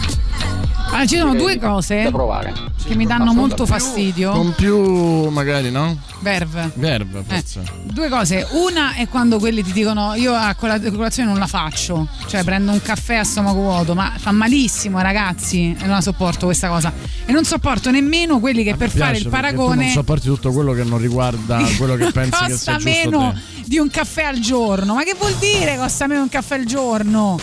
[0.88, 2.52] Allora, ci sono due cose da provare.
[2.84, 4.30] che mi danno molto fastidio.
[4.32, 5.96] Con più, magari, no?
[6.20, 6.70] Verve.
[6.74, 7.62] Verve, forse.
[7.84, 12.08] Due cose, una è quando quelli ti dicono io a cola- colazione non la faccio,
[12.26, 16.46] cioè prendo un caffè a stomaco vuoto, ma fa malissimo ragazzi e non la sopporto
[16.46, 16.92] questa cosa.
[17.24, 20.82] E non sopporto nemmeno quelli che per fare il paragone non sopporti tutto quello che
[20.84, 23.62] non riguarda quello che pensi che sia costa giusto meno te.
[23.66, 24.94] di un caffè al giorno.
[24.94, 27.38] Ma che vuol dire costa meno un caffè al giorno?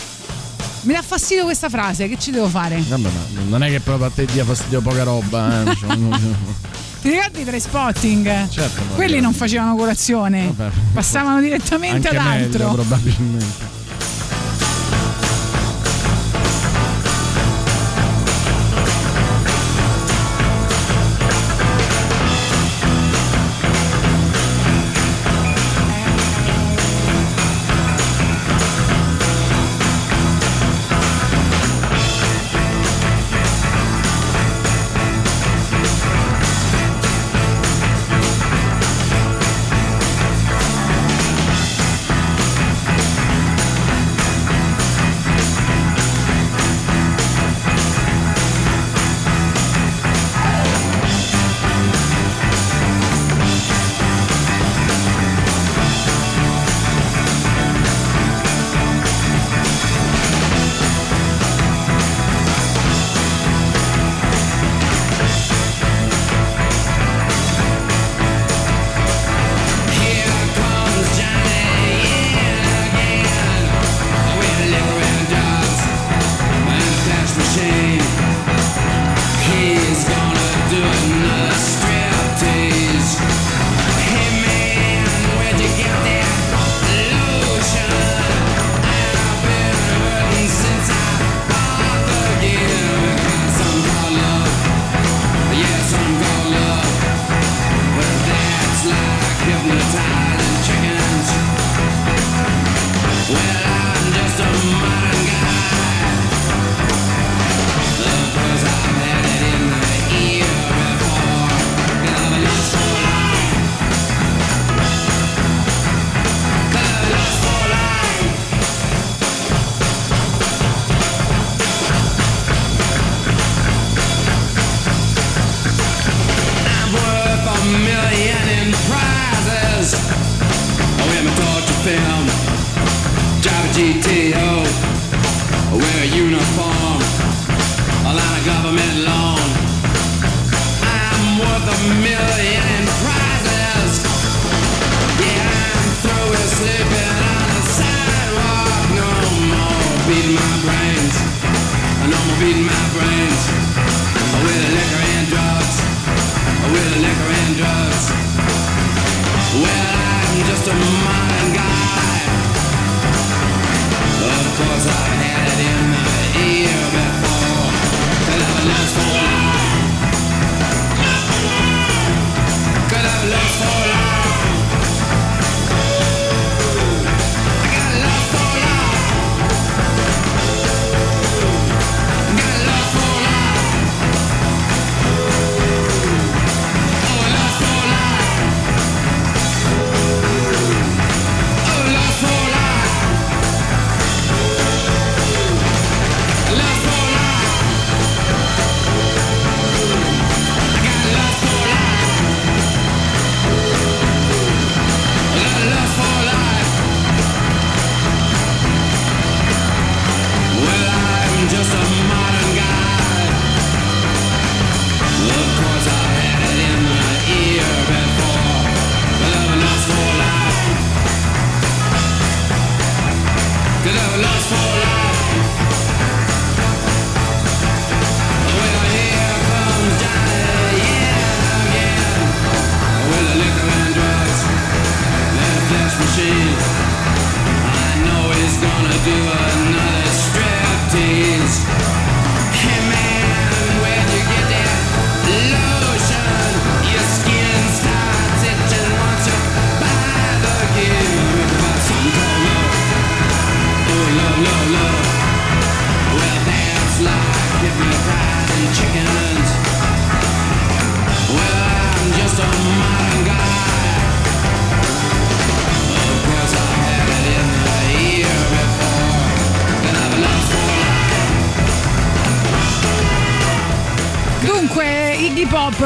[0.86, 2.80] Mi dà fastidio questa frase, che ci devo fare?
[2.80, 5.76] Vabbè, ma non è che proprio a te dia fastidio poca roba, eh.
[5.86, 6.44] non-
[7.02, 8.48] Ti ricordi i tre spotting?
[8.48, 10.74] Certo, Quelli non facevano colazione, Vabbè.
[10.92, 12.72] passavano direttamente anche ad meglio, altro.
[12.72, 13.75] probabilmente.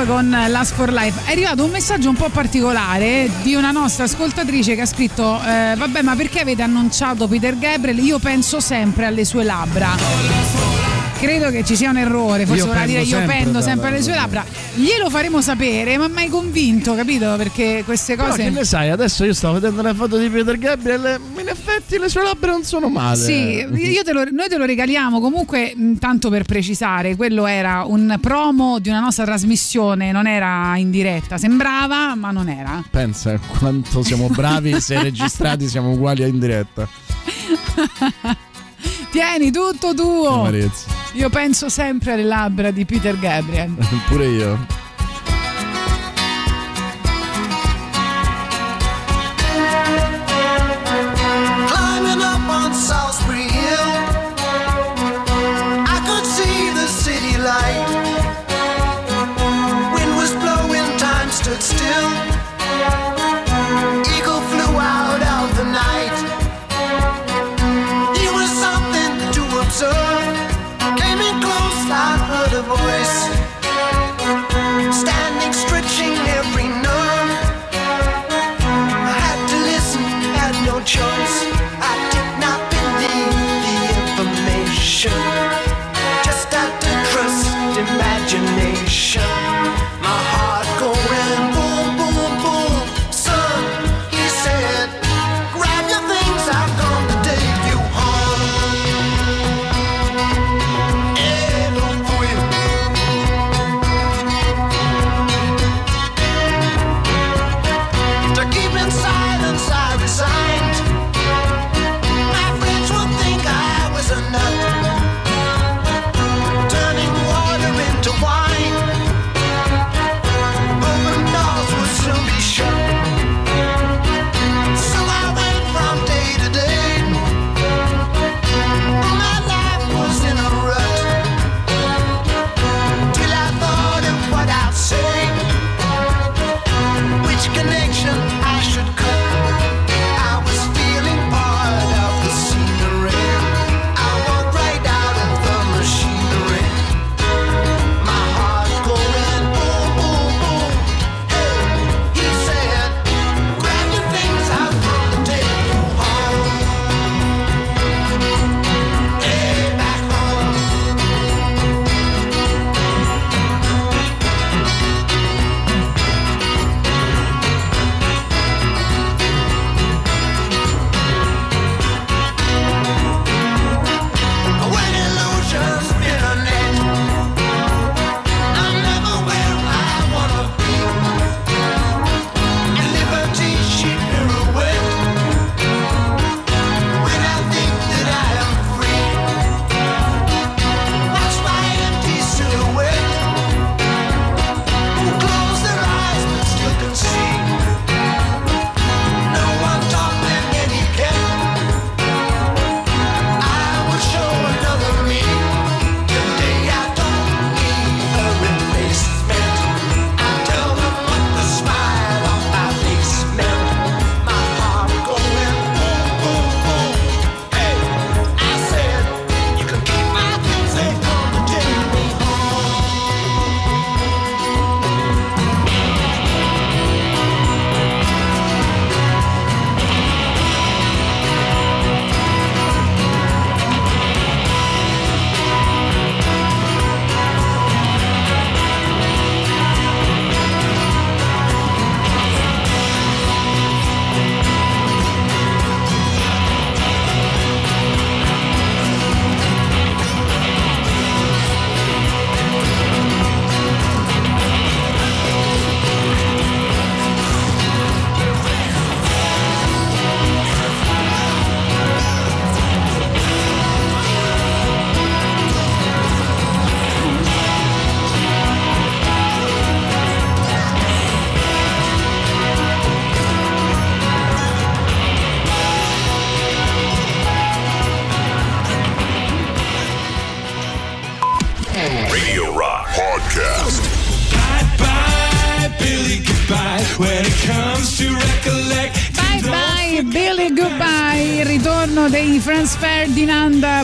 [0.06, 1.27] Con Last for Life.
[1.27, 5.74] È arrivato un messaggio un po' particolare di una nostra ascoltatrice che ha scritto: eh,
[5.77, 7.98] Vabbè, ma perché avete annunciato Peter Gabriel?
[7.98, 10.80] Io penso sempre alle sue labbra.
[11.20, 14.14] Credo che ci sia un errore, forse Io vorrà dire io pendo sempre alle sue
[14.14, 14.42] labbra.
[14.74, 17.34] Glielo faremo sapere, ma mai convinto, capito?
[17.36, 18.44] Perché queste Però cose.
[18.44, 22.09] che ne sai, adesso io stavo vedendo la foto di Peter Gabriel in effetti le
[22.09, 23.22] sue labbra non sono male.
[23.22, 28.16] Sì, io te lo- noi te lo regaliamo comunque, tanto per precisare, quello era un
[28.18, 32.82] promo di una nostra trasmissione, non era in diretta, sembrava, ma non era.
[32.90, 36.88] Pensa quanto siamo bravi se registrati siamo uguali a in diretta.
[39.11, 40.41] Tieni tutto tuo.
[40.41, 40.87] Amarezza.
[41.15, 43.74] Io penso sempre alle labbra di Peter Gabriel.
[44.09, 44.66] Pure io.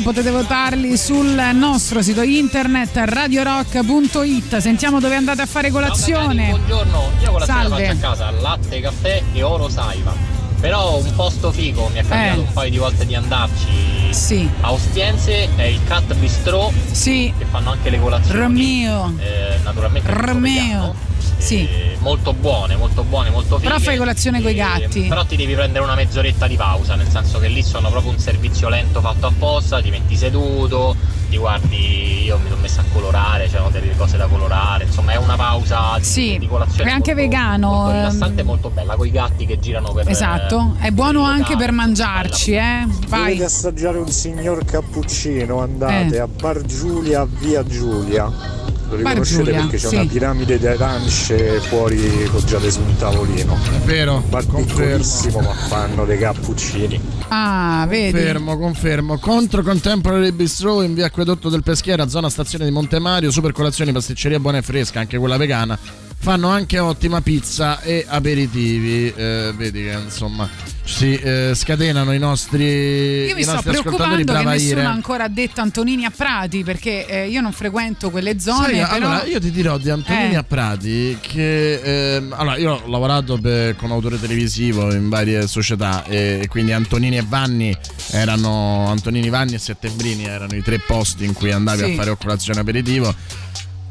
[0.07, 4.59] Potete votarli sul nostro sito internet radiorock.it.
[4.59, 6.47] Sentiamo dove andate a fare colazione.
[6.51, 7.87] Buongiorno, io colazione la Salve.
[7.87, 10.15] faccio a casa, latte, caffè e oro saiva.
[10.61, 12.45] Però un posto figo, mi è capitato Eh.
[12.45, 13.67] un paio di volte di andarci.
[14.11, 14.49] Sì.
[14.61, 16.73] A Ostiense è il Cat Bistro.
[16.89, 17.33] Sì.
[17.37, 18.39] Che fanno anche le colazioni.
[18.39, 19.13] Romeo.
[19.19, 20.95] Eh, naturalmente Romeo.
[21.39, 21.67] Sì.
[21.67, 21.95] vegano.
[22.01, 23.69] Molto buone, molto buone, molto fighe.
[23.69, 25.03] Però fai colazione coi gatti.
[25.09, 28.19] Però ti devi prendere una mezz'oretta di pausa, nel senso che lì sono proprio un
[28.19, 30.95] servizio lento fatto apposta, ti metti seduto,
[31.29, 35.17] ti guardi, io mi sono messo a colorare, c'erano delle cose da colorare, insomma è
[35.17, 37.69] una pausa di, Sì, di colazione è anche molto, vegano.
[37.71, 41.25] molto ehm, rilassante e molto bella, con i gatti che girano per Esatto, è buono
[41.25, 42.87] anche per mangiarci, eh.
[43.09, 43.21] Vai.
[43.23, 45.61] Volete assaggiare un signor cappuccino?
[45.61, 46.21] Andate Eh.
[46.21, 48.65] a Bar Giulia, a via Giulia.
[48.89, 49.95] Lo riconoscete Giulia, perché c'è sì.
[49.97, 53.55] una piramide di arance fuori poggiate su un tavolino.
[53.55, 57.01] È vero, Bar piccolissimo ma fanno dei cappuccini.
[57.29, 58.13] Ah, vedi.
[58.13, 59.19] Confermo, confermo.
[59.19, 64.39] Contro Contemporary Bistro in via Acquedotto del Peschiera, zona stazione di Montemario, super colazioni, pasticceria
[64.39, 66.06] buona e fresca, anche quella vegana.
[66.27, 69.13] Fanno anche ottima pizza e aperitivi.
[69.15, 70.49] Eh, vedi che insomma
[70.83, 74.85] si eh, scatenano i nostri, Io mi sto preoccupando che nessuno Ire.
[74.87, 78.81] ha ancora detto Antonini a Prati perché eh, io non frequento quelle zone.
[78.81, 79.07] Sai, però...
[79.11, 80.37] allora, io ti dirò di Antonini Eh.
[80.37, 86.05] a Prati che ehm, allora io ho lavorato per- come autore televisivo in varie società
[86.07, 87.73] e, quindi Antonini e Vanni
[88.11, 91.93] erano Antonini, Vanni e Settembrini erano i tre posti in cui andavi Sì.
[91.93, 93.15] a fare colazione aperitivo.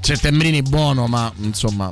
[0.06, 1.91] Settembrini buono, ma insomma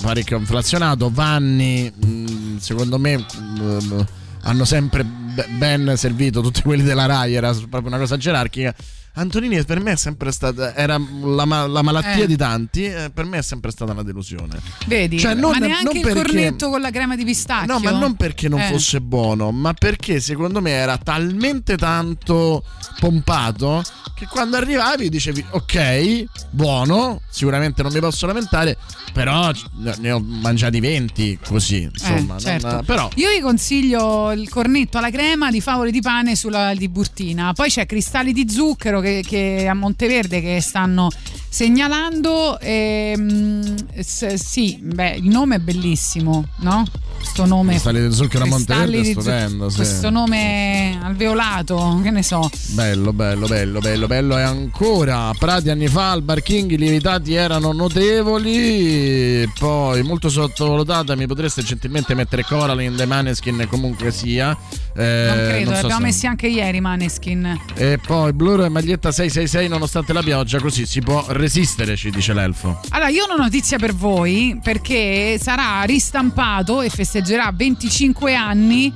[0.00, 1.10] parecchio inflazionato.
[1.12, 4.04] Vanni, mh, secondo me, mh,
[4.44, 8.74] hanno sempre be- ben servito tutti quelli della Rai, era proprio una cosa gerarchica.
[9.14, 12.26] Antonini per me è sempre stata era la, ma- la malattia Eh.
[12.26, 14.58] di tanti, eh, per me è sempre stata una delusione.
[14.86, 17.72] Vedi, Cioè, non- ma neanche non il perché- cornetto con la crema di pistacchio.
[17.72, 18.68] No, ma non perché non Eh.
[18.68, 22.64] fosse buono, ma perché secondo me era talmente tanto
[23.00, 23.82] pompato
[24.14, 28.76] che quando arrivavi dicevi ok, buono, sicuramente non mi posso lamentare,
[29.12, 29.50] però
[29.98, 32.36] ne ho mangiati 20 così, insomma.
[32.36, 32.66] Eh, certo.
[32.70, 36.88] non- però Io vi consiglio il cornetto alla crema di favole di pane sulla di
[36.88, 37.52] Burtina.
[37.54, 41.08] Poi c'è cristalli di zucchero che, che a Monteverde che stanno
[41.48, 42.58] segnalando.
[42.60, 46.84] ehm, s- sì, beh, il nome è bellissimo, no?
[47.16, 47.72] Questo nome.
[47.72, 49.76] Cristalli di zucchero a Monteverde è stupendo, sì.
[49.76, 52.48] Questo nome alveolato, che ne so.
[52.68, 54.38] Bello, bello, bello, bello, bello.
[54.38, 59.48] E ancora, Prati anni fa al Bar King i lievitati erano notevoli.
[59.58, 64.56] Poi, molto sottovalutata, mi potreste gentilmente mettere Coraline The Maneskin comunque sia.
[64.96, 67.60] Eh, Non credo, non so abbiamo se- messi anche ieri Maneskin.
[67.74, 72.32] E poi Bluro e maglietta 666 nonostante la pioggia, così si può resistere, ci dice
[72.32, 72.80] l'elfo.
[72.90, 78.92] Allora, io ho una notizia per voi perché sarà ristampato e festeggerà 25 anni.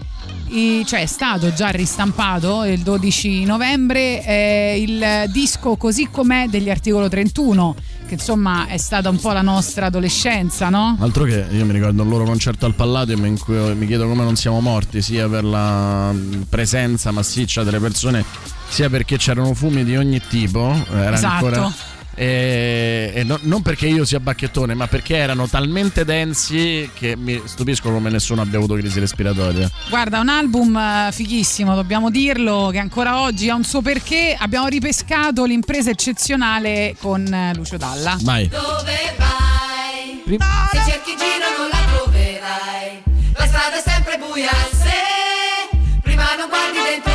[0.85, 7.09] cioè è stato già ristampato il 12 novembre eh, il disco così com'è degli articolo
[7.09, 7.75] 31
[8.07, 10.97] che insomma è stata un po' la nostra adolescenza no?
[11.01, 14.23] Altro che io mi ricordo un loro concerto al Palladium in cui mi chiedo come
[14.25, 16.13] non siamo morti, sia per la
[16.49, 18.25] presenza massiccia delle persone,
[18.69, 20.73] sia perché c'erano fumi di ogni tipo.
[20.93, 21.47] Era Esatto.
[21.47, 21.73] ancora.
[22.17, 27.41] E, e no- non perché io sia bacchettone, ma perché erano talmente densi che mi
[27.45, 29.71] stupisco come nessuno abbia avuto crisi respiratoria.
[29.89, 34.37] Guarda, un album eh, fighissimo, dobbiamo dirlo, che ancora oggi ha un suo perché.
[34.39, 38.17] Abbiamo ripescato l'impresa eccezionale con eh, Lucio Dalla.
[38.23, 38.49] Vai.
[38.49, 40.23] Dove vai?
[40.71, 43.03] Se cerchi giro non la troverai.
[43.37, 47.14] La strada è sempre buia se prima non guardi dentro.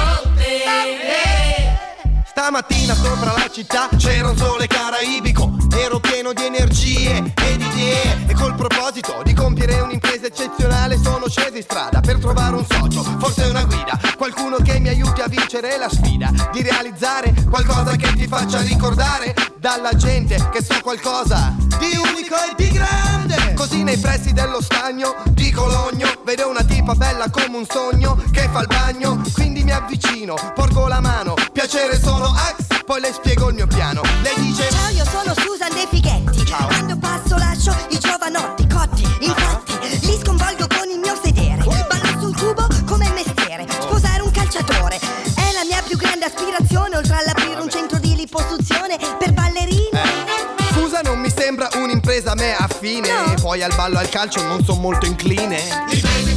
[2.39, 8.27] Stamattina sopra la città c'era un sole caraibico Ero pieno di energie e di idee.
[8.27, 13.03] E col proposito di compiere un'impresa eccezionale Sono sceso in strada per trovare un socio,
[13.03, 18.13] forse una guida Qualcuno che mi aiuti a vincere la sfida Di realizzare qualcosa che
[18.13, 23.53] ti faccia ricordare Dalla gente che so qualcosa di unico e di grande.
[23.53, 28.47] Così nei pressi dello stagno di Cologno Vedo una tipa bella come un sogno che
[28.49, 31.38] fa il bagno Quindi mi avvicino, porgo la mano
[31.69, 35.69] Piacere sono Ax, poi le spiego il mio piano Lei dice Ciao, io sono Susan
[35.69, 36.43] De Fighetti.
[36.65, 39.03] Quando passo lascio i giovanotti cotti.
[39.19, 41.61] Infatti, li sconvolgo con il mio sedere.
[41.63, 43.67] Ballo sul cubo come mestiere.
[43.69, 46.97] Sposare un calciatore è la mia più grande aspirazione.
[46.97, 49.89] Oltre all'aprire un centro di liposuzione per ballerini.
[50.71, 54.79] Scusa non mi sembra un'impresa a me affine Poi al ballo al calcio non sono
[54.79, 55.57] molto incline
[55.89, 56.28] L'impresa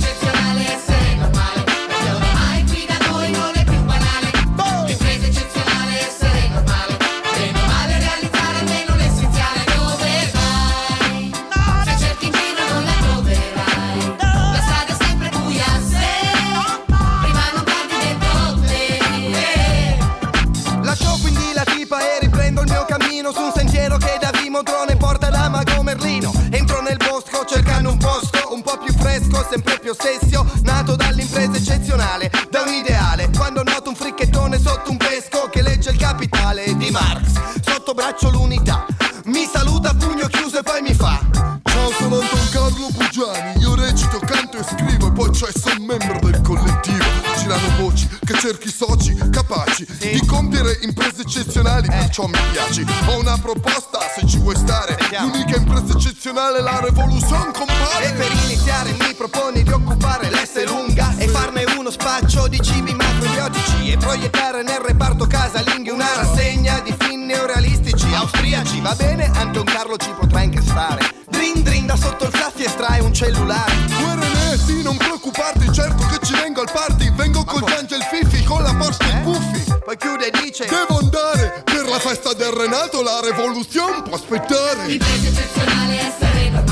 [36.22, 37.32] capitale di Marx,
[37.64, 38.86] sotto braccio l'unità.
[39.24, 41.18] Mi saluta a pugno chiuso e poi mi fa.
[41.64, 46.18] Ciao, sono Anton Carlo Pugiani, io recito, canto e scrivo e poi c'è sono membro
[46.20, 47.04] del collettivo.
[47.38, 52.86] Girano voci che cerchi soci capaci di compiere imprese eccezionali, perciò mi piaci.
[53.08, 54.96] Ho una proposta se ci vuoi stare.
[55.22, 58.10] L'unica impresa eccezionale è la revoluzione compare.
[58.10, 61.28] E per iniziare mi proponi di occupare l'S lunga e
[61.92, 68.80] spaccio di cibi macrobiotici e proiettare nel reparto casalinghi una rassegna di film neorealistici austriaci.
[68.80, 71.14] Va bene, Anton Carlo ci potrà anche stare.
[71.28, 73.72] Drin drin da sotto il sassi estrae un cellulare.
[74.00, 77.12] Guerre sì, non preoccuparti, certo che ci vengo al party.
[77.12, 79.64] Vengo col Angel Fifi, con la Porsche e Puffi.
[79.84, 84.86] Poi chiude e dice: Devo andare per la festa del Renato, la revoluzione può aspettare.
[84.86, 86.71] L'impresa eccezionale è essere normale,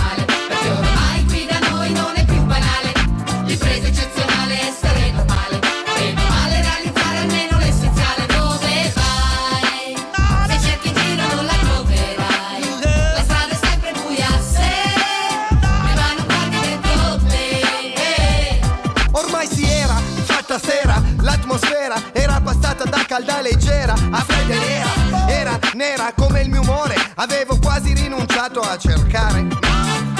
[25.80, 29.46] nera come il mio umore, avevo quasi rinunciato a cercare.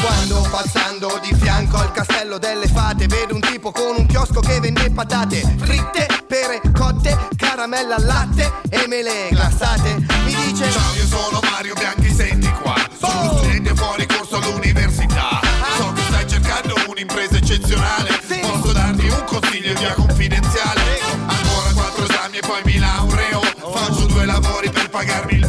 [0.01, 4.59] Quando passando di fianco al castello delle fate vedo un tipo con un chiosco che
[4.59, 9.97] vende patate fritte, pere cotte, caramella al latte e mele glassate.
[10.25, 12.77] Mi dice Ciao, io sono Mario Bianchi, senti qua.
[12.99, 15.41] Sono uno studente fuori corso all'università.
[15.77, 18.19] So che stai cercando un'impresa eccezionale.
[18.41, 21.01] Posso darti un consiglio via confidenziale.
[21.27, 23.41] Ancora quattro esami e poi mi laureo.
[23.75, 25.40] Faccio due lavori per pagarmi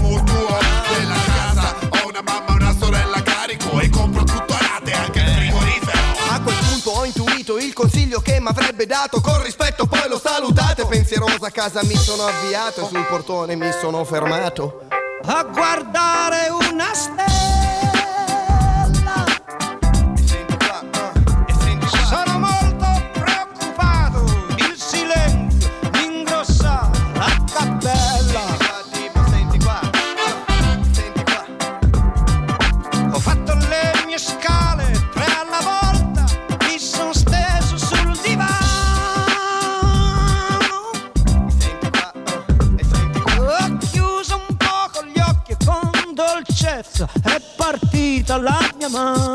[8.91, 10.85] dato Con rispetto poi lo salutate.
[10.85, 12.81] Pensierosa a casa mi sono avviato.
[12.81, 14.81] E sul portone mi sono fermato.
[15.23, 17.80] A guardare una stella.
[48.91, 49.30] La mia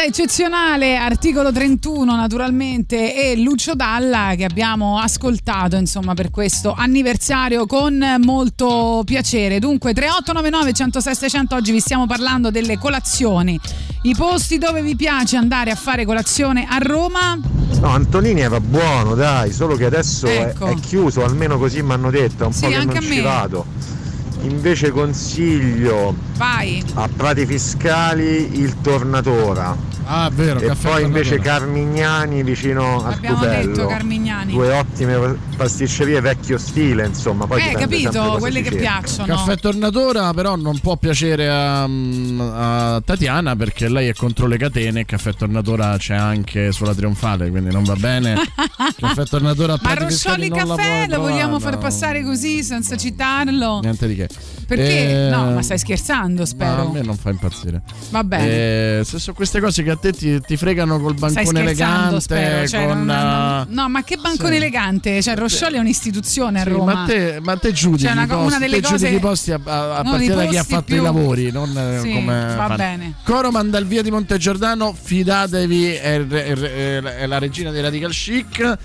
[0.00, 7.66] L'impresa eccezionale, articolo 31 naturalmente, e Lucio Dalla che abbiamo ascoltato insomma per questo anniversario
[7.66, 9.58] con molto piacere.
[9.58, 13.60] Dunque 3899 106 600 oggi vi stiamo parlando delle colazioni,
[14.02, 17.38] i posti dove vi piace andare a fare colazione a Roma.
[17.80, 20.66] No, Antonini era buono, dai, solo che adesso è- Ecco.
[20.66, 23.66] è, chiuso, almeno così mi hanno detto, è un Sì, po' che non ci vado.
[24.42, 26.82] Invece consiglio Vai.
[26.94, 29.88] a Prati Fiscali il Tornatora.
[30.12, 31.38] Ah, vero, E caffè poi invece.
[31.38, 34.52] Carmignani vicino a Abbiamo detto Carmignani.
[34.54, 37.46] Due ottime pasticcerie vecchio stile, insomma.
[37.46, 38.80] Poi Eh, capito, quelle che cerca.
[38.80, 39.34] piacciono.
[39.36, 45.00] Caffè Tornatora però non può piacere a, a Tatiana perché lei è contro le catene
[45.00, 48.34] e Caffè Tornatora c'è anche sulla Trionfale quindi non va bene
[48.98, 52.62] Caffè Tornatora a Ma Prati Roscioli Fiscali non la caffè lo vogliamo far passare così
[52.64, 53.80] senza citarlo?
[53.80, 54.28] niente di che
[54.66, 55.26] Perché?
[55.26, 56.82] Eh, No, ma stai scherzando, no, spero.
[56.82, 58.98] a me non fa impazzire Va bene.
[58.98, 62.68] Eh, se sono queste cose che a te ti, ti fregano col bancone elegante spero.
[62.68, 64.56] Cioè, con, non- eh, no, ma che bancone sì.
[64.56, 65.20] elegante.
[65.22, 66.94] Cioè, Roscioli è un'istituzione a Sì, Roma.
[66.94, 69.50] ma, te, ma te giudichi Cioè, una posti, una delle te giudichi cose- i posti
[69.52, 72.44] a, a- a partire da chi ha fatto più- i lavori, non eh, Sì, come
[72.46, 72.76] va fanno.
[72.76, 73.14] bene.
[73.24, 78.78] Coro Mandal via di Montegiordano, fidatevi, è, è- è- è la regina dei Radical Chic.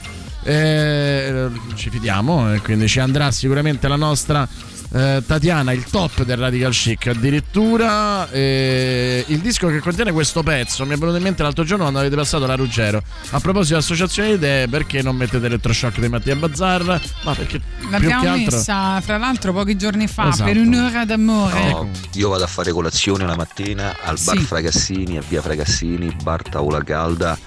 [0.48, 4.48] eh, ci fidiamo, e quindi ci andrà sicuramente la nostra
[4.96, 7.08] eh, Tatiana, il top del Radical Chic.
[7.08, 11.84] Addirittura eh, il disco che contiene questo pezzo mi è venuto in mente l'altro giorno
[11.84, 13.04] quando avete passato la Ruggero.
[13.32, 17.02] A proposito di associazione di idee, perché non mettete elettroshock di Mattia Bazzar?
[17.24, 18.56] Ma perché più L'abbiamo che altro.
[18.58, 20.44] messa, fra l'altro, pochi giorni fa Esatto.
[20.52, 21.70] per un'ora d'amore.
[21.70, 24.44] No, io vado a fare colazione la mattina al bar Sì.
[24.46, 27.38] Fragassini, a via Fragassini, bar tavola calda,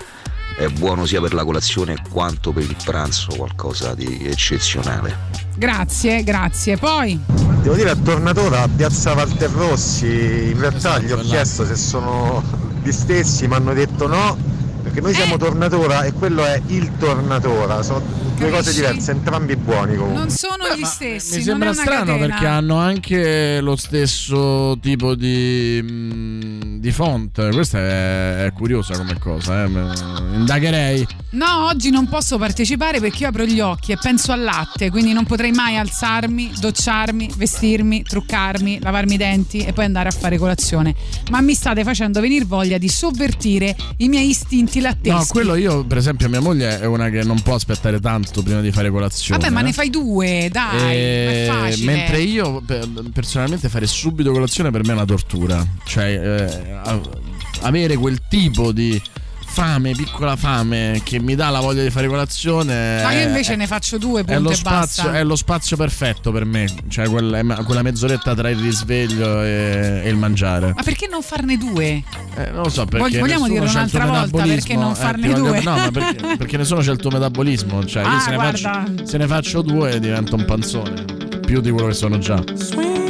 [0.59, 5.27] è buono sia per la colazione quanto per il pranzo, qualcosa di eccezionale.
[5.57, 6.77] Grazie, grazie.
[6.77, 7.19] Poi
[7.63, 12.43] Devo dire a Tornatora a Piazza Walter Rossi, in realtà gli ho chiesto se sono
[12.83, 14.37] gli stessi, mi hanno detto no,
[14.99, 18.03] perché noi siamo Tornatora e quello è il Tornatora, sono
[18.37, 20.19] due cose diverse, entrambi buoni comunque.
[20.19, 21.39] non sono gli stessi.
[21.39, 22.27] Mi non sembra è una strano catena.
[22.27, 27.51] perché hanno anche lo stesso tipo di, mm, di font.
[27.51, 29.65] Questa è, è curiosa come cosa.
[29.65, 29.69] Eh.
[30.35, 31.07] Indagherei.
[31.31, 35.13] No, oggi non posso partecipare perché io apro gli occhi e penso al latte, quindi
[35.13, 40.39] non potrei mai alzarmi, docciarmi, vestirmi, truccarmi, lavarmi i denti e poi andare a fare
[40.39, 40.95] colazione.
[41.31, 45.19] Ma mi state facendo venire voglia di sovvertire i miei istinti latteschi.
[45.19, 48.61] No, quello io, per esempio, mia moglie è una che non può aspettare tanto prima
[48.61, 49.41] di fare colazione.
[49.41, 49.65] Vabbè, ma eh.
[49.65, 51.93] ne fai due, dai, Eh, facile.
[51.93, 55.67] mentre io pe- personalmente fare subito colazione per me è una tortura.
[55.85, 56.77] Cioè, eh,
[57.63, 59.01] avere quel tipo di
[59.51, 63.03] fame, piccola fame che mi dà la voglia di fare colazione.
[63.03, 65.19] Ma io è- invece ne faccio due, è punto lo, e spazio, basta.
[65.19, 70.09] è lo spazio perfetto per me, cioè quella, quella mezz'oretta tra il risveglio e, e
[70.09, 70.73] il mangiare.
[70.75, 72.03] Ma perché non farne due?
[72.37, 74.55] Eh, non lo so perché Vogliamo il un'altra tuo volta, metabolismo.
[74.55, 75.63] perché non Eh, farne voglio- due?
[75.63, 77.85] No, ma perché, perché nessuno c'è il tuo metabolismo.
[77.85, 78.71] Cioè, io Ah, se ne, faccio,
[79.05, 81.05] se ne faccio due divento un panzone.
[81.45, 82.35] Più di quello che sono già.
[82.35, 83.08] Ah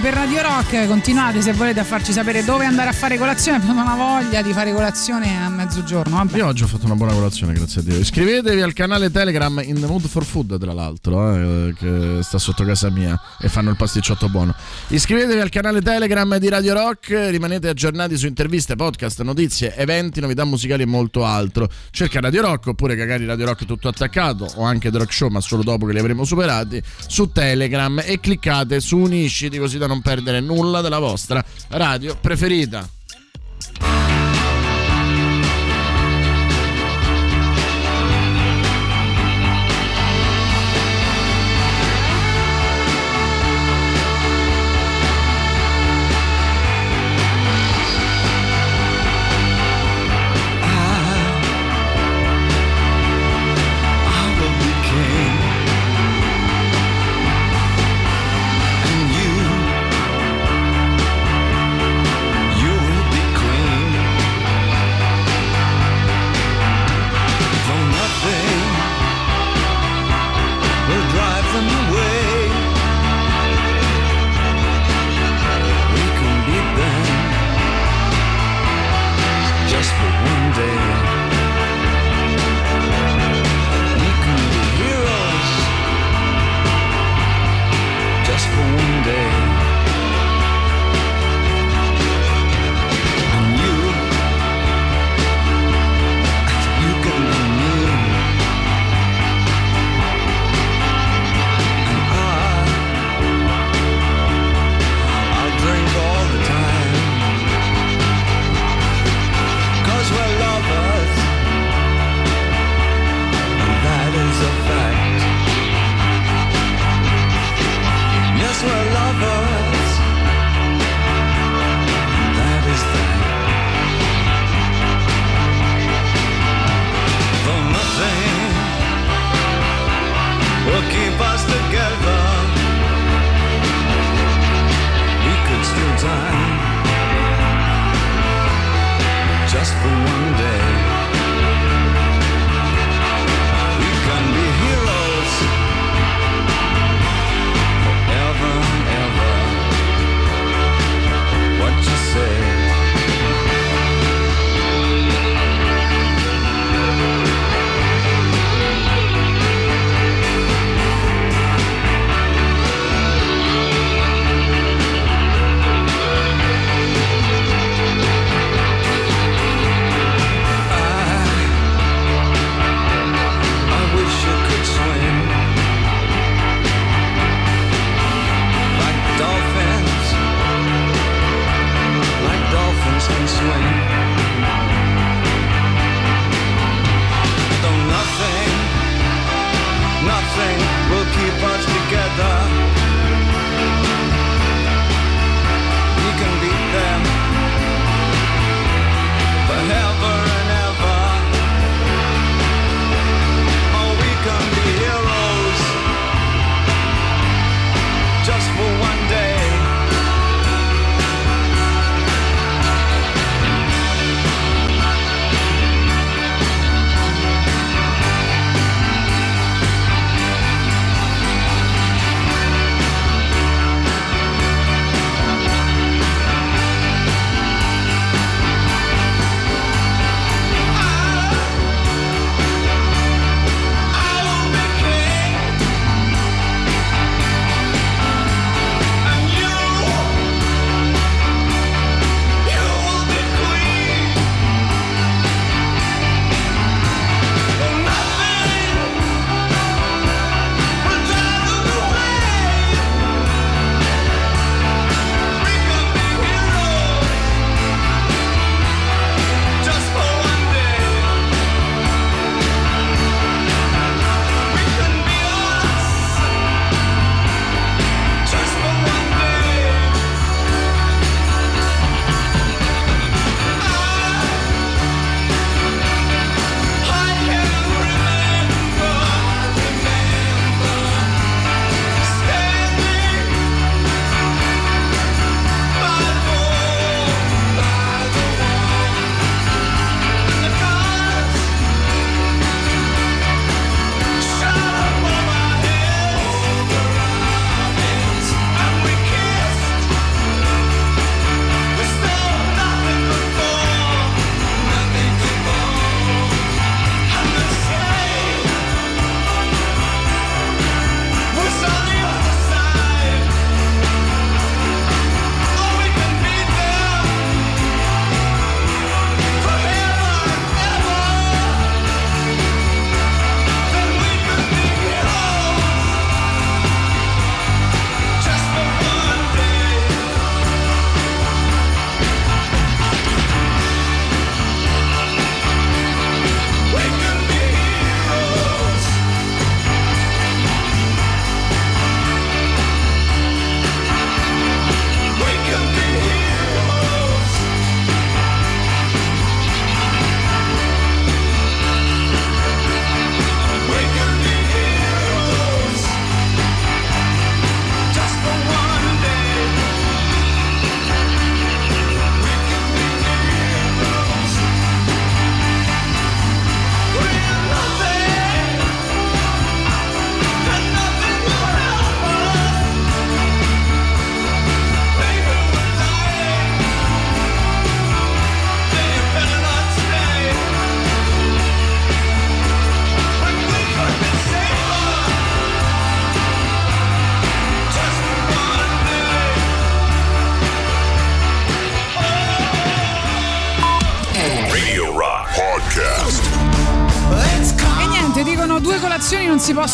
[0.00, 0.51] per Radio Rock.
[0.72, 3.58] Continuate se volete a farci sapere dove andare a fare colazione.
[3.58, 6.16] Abbiamo una voglia di fare colazione a mezzogiorno.
[6.16, 6.38] Vabbè.
[6.38, 7.98] Io oggi ho fatto una buona colazione, grazie a Dio.
[7.98, 12.64] Iscrivetevi al canale Telegram In the Mood for Food, tra l'altro, eh, che sta sotto
[12.64, 14.54] casa mia e fanno il pasticciotto buono.
[14.88, 20.46] Iscrivetevi al canale Telegram di Radio Rock, rimanete aggiornati su interviste, podcast, notizie, eventi, novità
[20.46, 21.68] musicali e molto altro.
[21.90, 25.42] Cerca Radio Rock oppure cagare Radio Rock tutto attaccato o anche The Rock Show, ma
[25.42, 30.00] solo dopo che li avremo superati, su Telegram e cliccate su Unisciti così da non
[30.00, 32.88] perdere nulla della vostra radio preferita.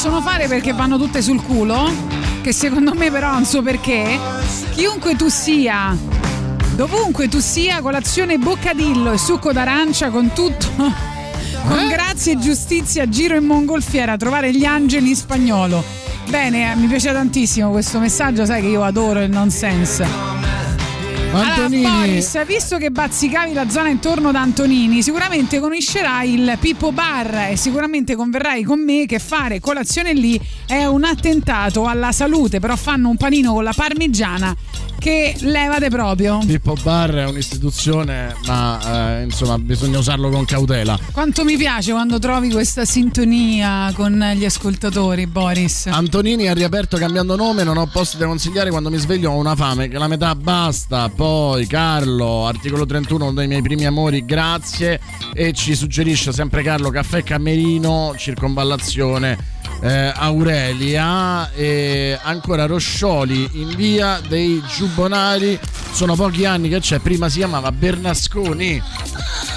[0.01, 1.91] Possono fare perché vanno tutte sul culo,
[2.41, 4.16] che secondo me però non so perché,
[4.70, 5.99] chiunque tu sia,
[6.77, 10.69] dovunque tu sia, colazione boccadillo e succo d'arancia con tutto,
[11.66, 15.83] con grazie e giustizia, giro in mongolfiera, trovare gli angeli in spagnolo.
[16.29, 20.28] Bene, eh, mi piace tantissimo questo messaggio, sai che io adoro il nonsense.
[21.31, 21.85] Antonini.
[21.85, 27.51] Allora, Boris, visto che bazzicavi la zona intorno ad Antonini, sicuramente conoscerai il Pippo Bar
[27.51, 32.77] e sicuramente converrai con me che fare colazione lì è un attentato alla salute, però
[32.77, 34.57] fanno un panino con la parmigiana
[34.99, 36.39] che levate proprio.
[36.45, 40.99] Pippo Bar è un'istituzione, ma eh, insomma bisogna usarlo con cautela.
[41.13, 45.87] Quanto mi piace quando trovi questa sintonia con gli ascoltatori, Boris.
[45.87, 49.55] Antonini ha riaperto cambiando nome, non ho posti da consigliare quando mi sveglio ho una
[49.55, 51.09] fame che la metà basta.
[51.19, 55.01] Poi Carlo, articolo 31, uno dei miei primi amori, grazie.
[55.35, 59.36] E ci suggerisce sempre Carlo caffè Camerino, circonvallazione.
[59.82, 65.59] eh, Aurelia e ancora Roscioli in via dei Giubbonari
[65.90, 68.81] sono pochi anni che c'è prima si chiamava Bernasconi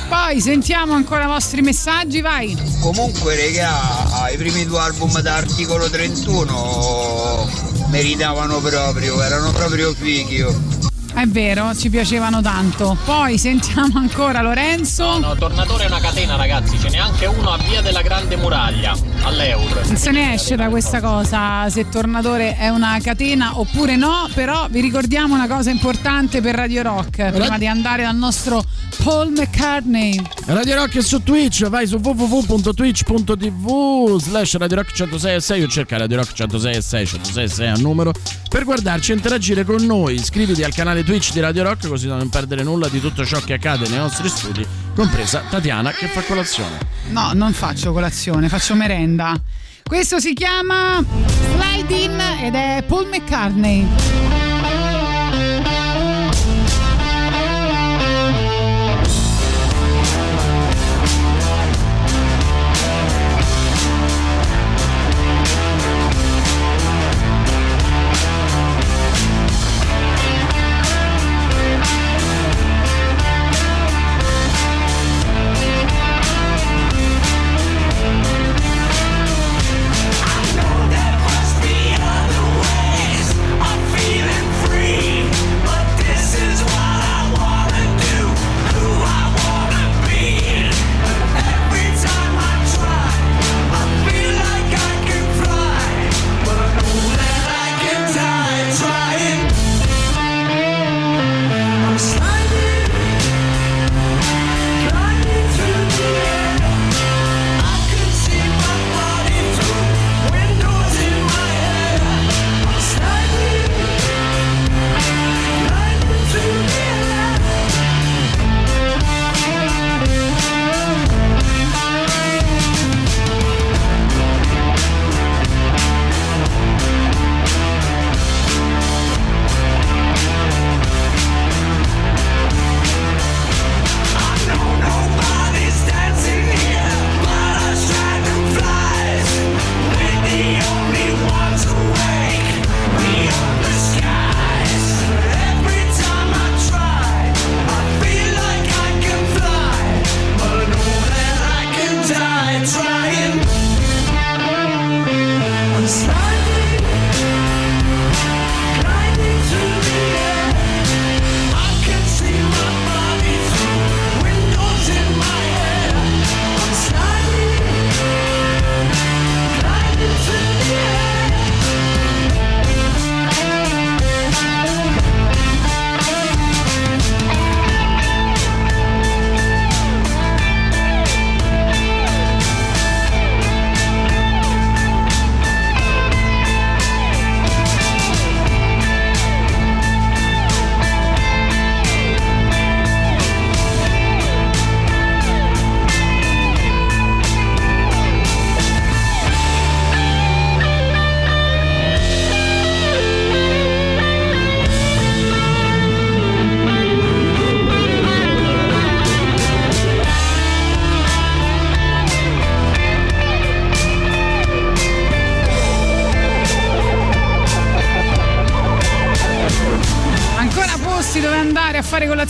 [0.09, 2.57] Poi sentiamo ancora i vostri messaggi, vai.
[2.81, 7.49] Comunque, regà, i primi due album da articolo 31
[7.89, 10.79] meritavano proprio, erano proprio fighi.
[11.13, 12.97] È vero, ci piacevano tanto.
[13.05, 15.19] Poi sentiamo ancora Lorenzo.
[15.19, 18.95] No, Tornatore è una catena, ragazzi, ce n'è anche uno a via della Grande Muraglia,
[19.23, 19.85] all'Eur.
[19.85, 24.67] Non se ne esce da questa cosa se Tornatore è una catena oppure no, però
[24.69, 28.63] vi ricordiamo una cosa importante per Radio Rock prima di andare dal nostro
[29.03, 30.21] Paul McCartney.
[30.45, 36.17] Radio Rock è su Twitch, vai su www.twitch.tv slash Radio Rock 106 o cerca Radio
[36.17, 38.11] Rock 106 106 a numero
[38.49, 40.15] per guardarci e interagire con noi.
[40.15, 43.39] Iscriviti al canale Twitch di Radio Rock così da non perdere nulla di tutto ciò
[43.39, 44.65] che accade nei nostri studi,
[44.95, 46.77] compresa Tatiana che fa colazione.
[47.09, 49.39] No, non faccio colazione, faccio merenda.
[49.83, 54.50] Questo si chiama Slide In ed è Paul McCartney.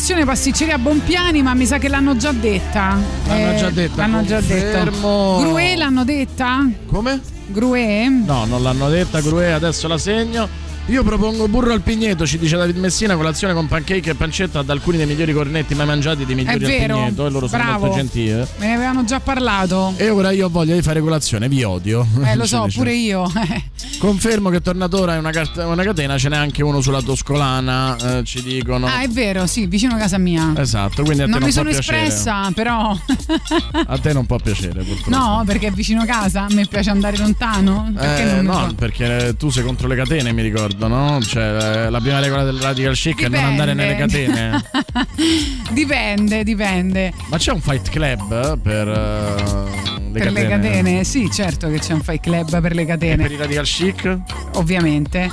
[0.02, 2.98] Colazione, pasticceria Bompiani, ma mi sa che l'hanno già detta.
[3.28, 4.84] L'hanno già detta, L'hanno già detta.
[4.84, 6.68] Grue l'hanno detta?
[6.88, 7.22] Come?
[7.45, 8.10] Grue?
[8.10, 10.70] No, non l'hanno detta, Grue, adesso la segno.
[10.92, 14.70] Io propongo burro al pigneto, ci dice David Messina, colazione con pancake e pancetta ad
[14.70, 17.80] alcuni dei migliori cornetti mai mangiati dei migliori al pigneto e loro sono bravo.
[17.86, 18.32] molto gentili.
[18.32, 18.46] eh.
[18.58, 19.94] Me ne avevano già parlato.
[19.96, 22.06] E ora io ho voglia di fare colazione, vi odio.
[22.26, 22.78] Eh, lo so, dice.
[22.78, 23.32] pure io.
[24.00, 28.24] Confermo che Tornatora è una, cart- una catena, ce n'è anche uno sulla Toscolana, eh,
[28.26, 28.86] ci dicono.
[28.86, 30.52] Ah, è vero, sì, vicino a casa mia.
[30.58, 32.02] Esatto, quindi a te non non, mi sono piacere.
[32.08, 32.98] espressa, però.
[33.86, 35.10] A te non può piacere, purtroppo.
[35.10, 36.42] No, perché è vicino casa.
[36.44, 37.92] A me piace andare lontano.
[37.96, 38.74] Perché Eh, non no, può?
[38.74, 41.22] perché tu sei contro le catene, mi ricordo, no?
[41.22, 44.62] Cioè, eh, la prima regola del radical chic è non andare nelle catene.
[45.72, 47.14] dipende, dipende.
[47.30, 50.32] Ma c'è un fight club per eh, le per catene?
[50.32, 53.24] le catene, sì, certo che c'è un fight club per le E catene.
[53.24, 54.18] per i radical chic?
[54.56, 55.30] ovviamente.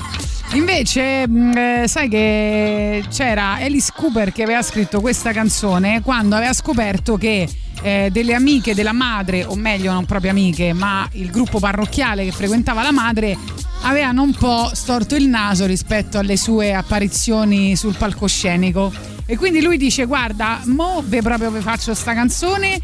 [0.53, 6.55] Invece, mh, eh, sai che c'era Alice Cooper che aveva scritto questa canzone quando aveva
[6.55, 7.47] scoperto che
[7.83, 12.33] eh, delle amiche della madre, o meglio, non proprio amiche, ma il gruppo parrocchiale che
[12.33, 13.37] frequentava la madre
[13.83, 18.93] avevano un po' storto il naso rispetto alle sue apparizioni sul palcoscenico.
[19.27, 22.81] E quindi lui dice: Guarda, mo ve proprio vi faccio sta canzone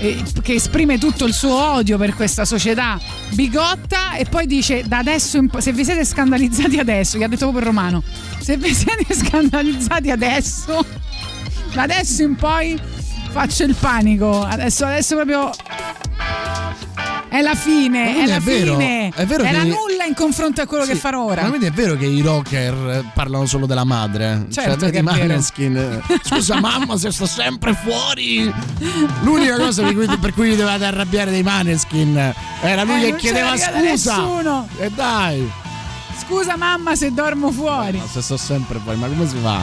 [0.00, 2.98] eh, che esprime tutto il suo odio per questa società
[3.34, 7.28] bigotta e poi dice da adesso in po- se vi siete scandalizzati adesso gli ha
[7.28, 8.02] detto proprio il romano
[8.40, 10.84] se vi siete scandalizzati adesso
[11.74, 12.80] da adesso in poi
[13.30, 15.50] faccio il panico adesso adesso proprio
[17.28, 20.60] è la fine è la è vero- fine è vero la che- nulla in confronto
[20.62, 23.66] a quello che farò ora Ma quindi è vero che i rocker eh, parlano solo
[23.66, 24.46] della madre?
[24.50, 25.26] Certo cioè, che vedi è vero.
[25.28, 25.76] Maneskin.
[25.76, 28.52] eh, Scusa mamma se sto sempre fuori.
[29.22, 33.16] L'unica cosa per cui, per cui vi dovete arrabbiare dei Maneskin era lui Eh, che
[33.16, 33.78] chiedeva scusa.
[33.78, 34.68] nessuno.
[34.78, 35.48] E dai.
[36.26, 39.60] scusa mamma se dormo fuori Ma se sto sempre fuori, ma come si fa?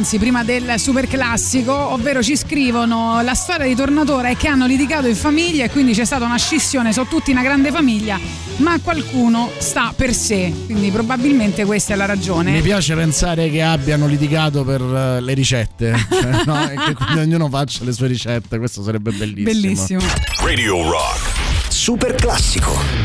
[0.00, 4.64] Anzi prima del super classico, ovvero ci scrivono la storia di Tornatore è che hanno
[4.64, 8.18] litigato in famiglia e quindi c'è stata una scissione, sono tutti una grande famiglia,
[8.56, 12.50] ma qualcuno sta per sé, quindi probabilmente questa è la ragione.
[12.52, 16.70] Mi piace pensare che abbiano litigato per eh, le ricette, cioè, no?
[16.70, 19.52] e che quindi ognuno faccia le sue ricette, questo sarebbe bellissimo.
[19.52, 20.00] Bellissimo.
[20.42, 21.68] Radio Rock.
[21.68, 22.99] Super classico.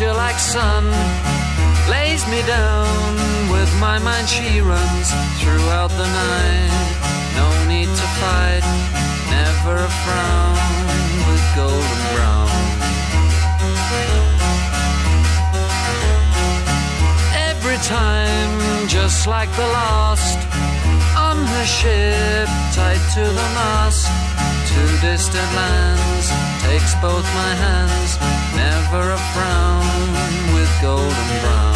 [0.00, 0.84] Moisture like sun
[1.90, 3.16] lays me down.
[3.52, 5.10] With my mind, she runs
[5.40, 6.70] throughout the night.
[7.36, 8.64] No need to fight,
[9.30, 10.56] never a frown
[11.26, 12.50] with golden brown.
[17.50, 20.38] Every time, just like the last,
[21.16, 24.08] on her ship, tied to the mast.
[24.70, 26.26] To distant lands,
[26.62, 31.70] takes both my hands, never a frown with golden brown.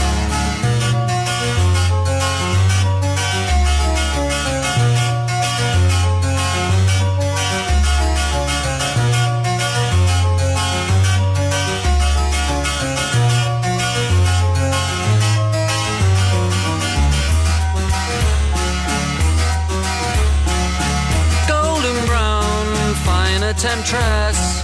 [23.65, 24.64] temptress.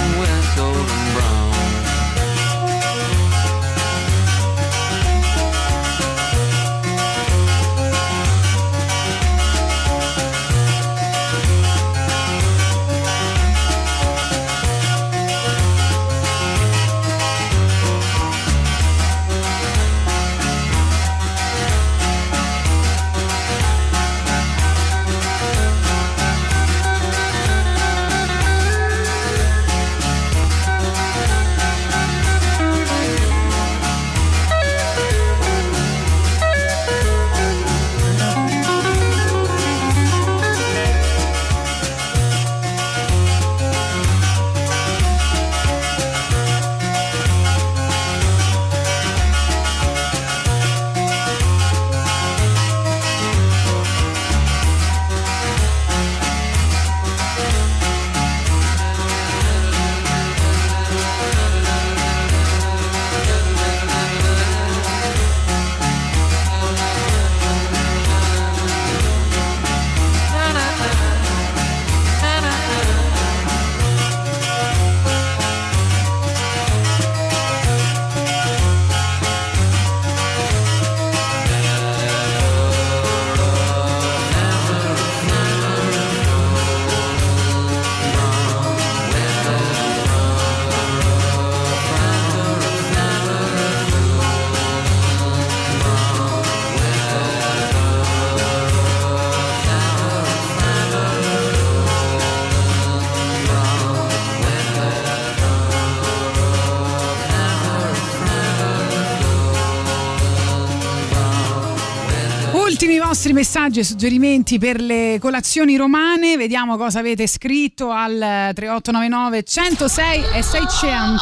[113.71, 116.35] messaggi e suggerimenti per le colazioni romane.
[116.35, 121.19] Vediamo cosa avete scritto al 3899 106 e 600.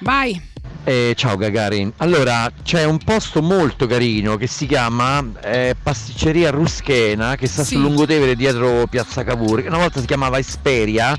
[0.00, 0.40] Vai.
[0.84, 7.34] Eh, ciao Gagarin, allora c'è un posto molto carino che si chiama eh, Pasticceria Ruschena
[7.34, 7.74] che sta Sì.
[7.74, 11.18] sul Lungotevere dietro Piazza Cavour, che una volta si chiamava Esperia,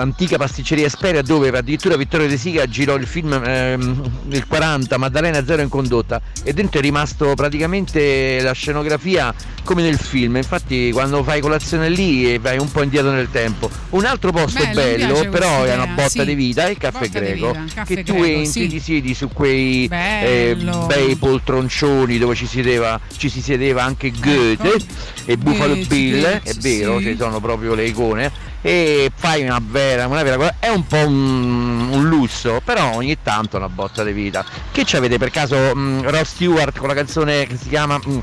[0.00, 5.44] l'antica pasticceria Esperia dove addirittura Vittorio De Sica girò il film ehm, nel 40, Maddalena
[5.44, 11.22] Zero in condotta e dentro è rimasto praticamente la scenografia come nel film, infatti quando
[11.22, 13.70] fai colazione lì eh, vai un po' indietro nel tempo.
[13.90, 16.24] Un altro posto Bello, mi bello, però è una botta sì.
[16.24, 18.68] di vita, è il caffè Botta greco, vita, caffè che tu greco, entri, sì.
[18.68, 20.56] ti siedi su quei eh,
[20.86, 24.82] bei poltroncioni dove ci, sedeva, ci si sedeva anche Goethe
[25.26, 27.04] e Buffalo Bill, è vero, sì.
[27.04, 31.06] ci sono proprio le icone e fai una vera, una vera cosa, è un po'
[31.06, 34.44] un, un lusso, però ogni tanto è una botta di vita.
[34.70, 38.18] Che ci avete per caso mm, Ross Stewart con la canzone che si chiama mm,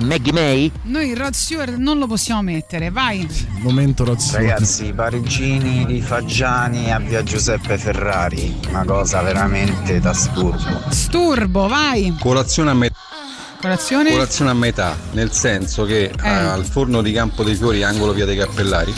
[0.00, 0.72] Maggie May?
[0.82, 3.28] Noi Rod Stewart non lo possiamo mettere, vai.
[3.58, 4.36] Momento Rozzi.
[4.36, 10.90] Ragazzi, i parigini di Faggiani a via Giuseppe Ferrari, una cosa veramente da sturbo.
[10.90, 12.16] Sturbo, vai.
[12.18, 13.09] Colazione a metà.
[13.60, 14.10] Colazione?
[14.10, 16.28] Colazione a metà, nel senso che Eh.
[16.28, 18.92] al forno di Campo dei Fiori, angolo via dei Cappellari,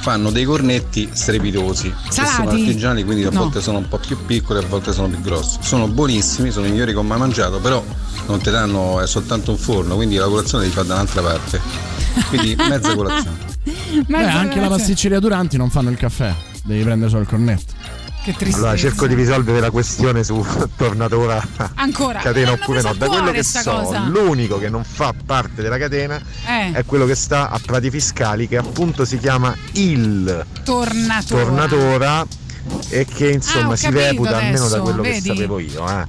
[0.00, 1.88] fanno dei cornetti strepitosi.
[2.06, 2.34] che Salati?
[2.34, 3.40] Sono artigiani, quindi a No.
[3.40, 5.58] volte sono un po' più piccoli, a volte sono più grossi.
[5.60, 7.82] Sono buonissimi, sono i migliori che ho mai mangiato, però
[8.26, 11.60] non ti danno, è soltanto un forno, quindi la colazione devi fare da un'altra parte.
[12.28, 13.36] Quindi mezza colazione.
[14.06, 16.34] Beh, anche la pasticceria Duranti non fanno il caffè,
[16.64, 17.72] devi prendere solo il cornetto.
[18.28, 18.56] Che tristezza.
[18.66, 20.44] Allora cerco di risolvere la questione su
[20.76, 21.42] tornatura
[21.76, 22.18] Ancora.
[22.18, 22.92] catena oppure no.
[22.92, 24.00] Da quello che so, cosa.
[24.00, 26.72] l'unico che non fa parte della catena Eh.
[26.72, 31.42] è quello che sta a Prati Fiscali, che appunto si chiama il Tornatura.
[31.42, 32.26] Tornatora
[32.90, 35.20] e che insomma Ah, si reputa almeno da adesso, quello vedi?
[35.22, 35.88] che sapevo io.
[35.88, 36.04] eh,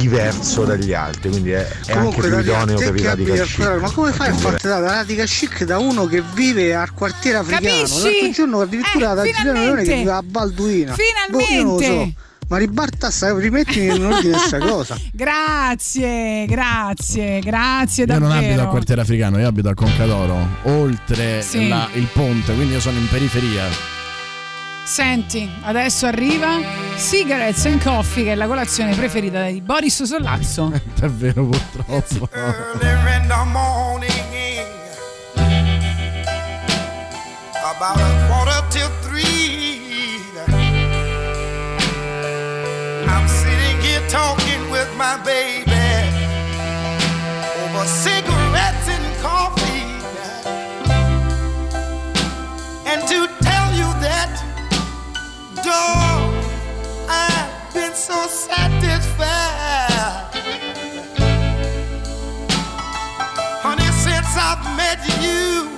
[0.00, 3.58] diverso dagli altri, quindi è, è anche più idoneo per i radical chic.
[3.80, 7.38] Ma come fai a farti dare la radical chic da uno che vive al quartiere
[7.38, 7.66] africano?
[7.66, 8.02] Capisci?
[8.02, 10.94] L'altro giorno addirittura Eh, da Giuliano Leone che vive a Balduina.
[10.94, 11.54] Finalmente.
[11.54, 12.12] Boh, io non lo so.
[12.50, 14.96] Ma ribarta sta, rimettimi in ordine questa cosa.
[15.12, 18.32] Grazie, grazie, grazie Io davvero.
[18.32, 21.68] non abito al quartiere africano, io abito a Concadoro, oltre Sì.
[21.68, 23.64] la- il ponte, quindi io sono in periferia.
[24.90, 26.58] Senti, adesso arriva
[26.96, 30.72] Cigarettes and Coffee, che è la colazione preferita di Boris Sollazzo.
[31.00, 32.28] È vero, purtroppo.
[32.32, 34.10] early in the morning.
[37.62, 39.78] About a quarter till three.
[43.06, 45.70] I'm sitting here talking with my baby
[47.62, 49.86] over cigarettes and coffee.
[52.86, 53.39] And to
[55.72, 59.28] I've been so satisfied.
[63.62, 65.68] Honey, since I've met you,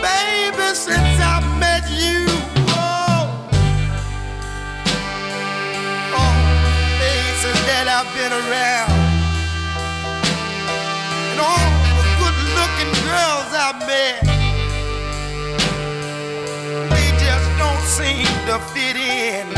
[0.00, 2.26] baby, since I've met you,
[2.70, 3.28] oh,
[6.14, 6.34] oh,
[7.90, 8.92] I've been around,
[11.30, 14.22] and all the good-looking girls I've met,
[18.58, 19.48] fit in.
[19.48, 19.57] No,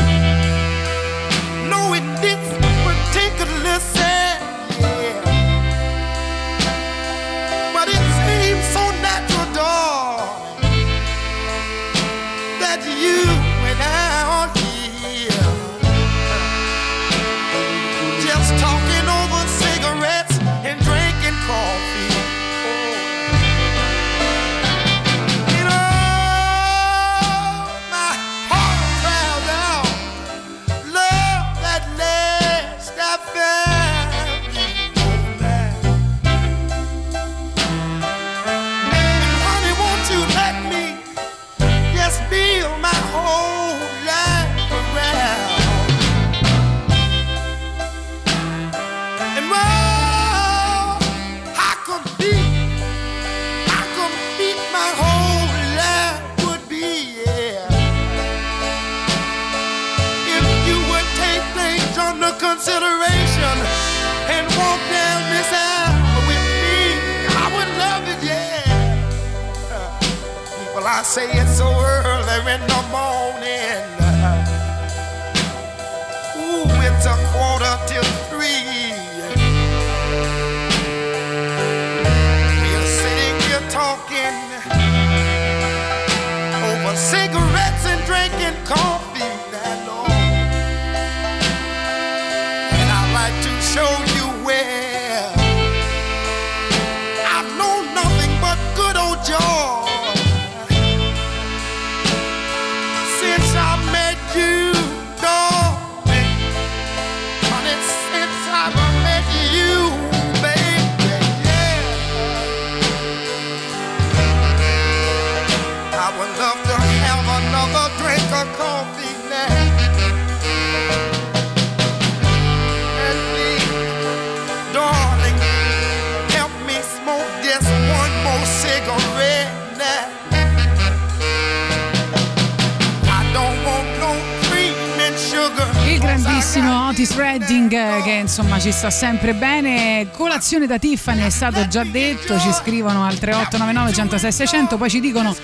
[138.61, 140.07] ci sta sempre bene.
[140.15, 144.99] Colazione da Tiffany è stato già detto, ci scrivono al 3899 106 600, poi ci
[144.99, 145.35] dicono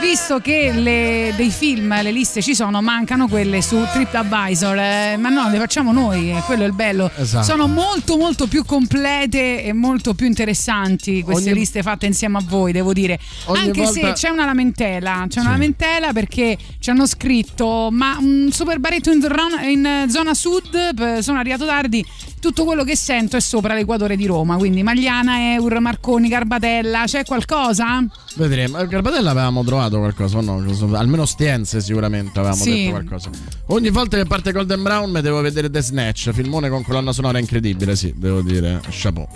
[0.00, 5.28] visto che le- dei film, le liste ci sono, mancano quelle su TripAdvisor, eh, ma
[5.28, 7.08] no, le facciamo noi, eh, quello è il bello.
[7.16, 7.44] Esatto.
[7.44, 12.42] Sono molto molto più complete e molto più interessanti queste Ogni- liste fatte insieme a
[12.44, 13.20] voi, devo dire.
[13.46, 18.16] Ogni Anche se volta- c'è una lamentela, c'è una lamentela perché ci hanno scritto ma
[18.18, 22.04] un super baretto in, zona- in zona sud, sono arrivato tardi,
[22.44, 27.24] tutto quello che sento è sopra l'equatore di Roma, quindi Magliana, Eur, Marconi, Garbatella, c'è
[27.24, 28.04] qualcosa?
[28.34, 28.76] Vedremo.
[28.76, 30.62] A Garbatella avevamo trovato qualcosa, o no?
[30.94, 32.70] Almeno Stienze sicuramente avevamo Sì.
[32.82, 33.30] detto qualcosa.
[33.68, 37.38] Ogni volta che parte Golden Brown mi devo vedere The Snatch, filmone con colonna sonora
[37.38, 38.82] incredibile, sì, devo dire.
[38.90, 39.26] Chapeau.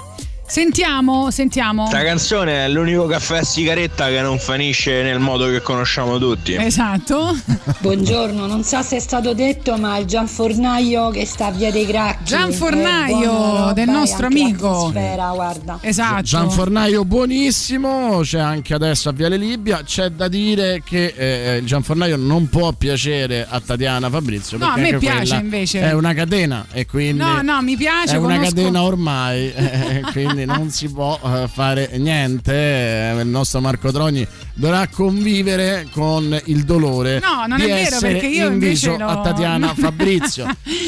[0.49, 1.87] Sentiamo, sentiamo.
[1.89, 6.55] Sta canzone è l'unico caffè a sigaretta che non finisce nel modo che conosciamo tutti.
[6.55, 7.37] Esatto.
[7.81, 11.85] Buongiorno, non so se è stato detto, ma il Gianfornaio che sta a via dei
[11.85, 12.25] Gracchi.
[12.25, 14.91] Gianfornaio, roba, del nostro amico.
[14.91, 15.81] guarda.
[15.83, 16.23] Esatto.
[16.23, 19.83] Gianfornaio buonissimo, c'è anche adesso a Viale Libia.
[19.85, 24.57] C'è da dire che eh, il Gianfornaio non può piacere a Tatiana Fabrizio.
[24.57, 25.81] No, a perché me piace invece.
[25.81, 27.23] È una catena e quindi.
[27.23, 28.15] No, no, mi piace.
[28.15, 30.03] È una conosco- catena ormai, eh,
[30.45, 32.53] non si può eh, fare niente.
[32.53, 34.27] eh, Il nostro Marco Trogni
[34.59, 39.21] dovrà convivere con il dolore No, non di è vero, perché io invece lo- a
[39.21, 40.47] Tatiana Fabrizio.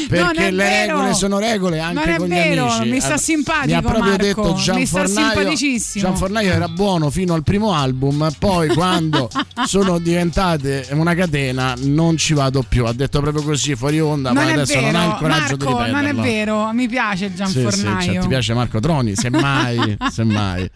[0.09, 0.93] Perché le vero.
[0.97, 2.89] regole sono regole anche Non è con vero, gli amici.
[2.89, 5.07] mi sta simpatico, Mi ha proprio Marco, detto mi sta Gianfornaio.
[5.33, 6.05] simpaticissimo.
[6.05, 9.29] Gianfornaio era buono fino al primo album, poi quando
[9.65, 12.85] sono diventate una catena non ci vado più.
[12.85, 15.63] Ha detto proprio così fuori onda, Non ma adesso vero, non ha il coraggio di
[15.63, 15.95] Marco, ripeterlo.
[15.95, 18.11] non è vero, mi piace il Sì, sì, Gianfornaio.
[18.13, 20.69] cioè, ti piace Marco Troni, semmai, semmai.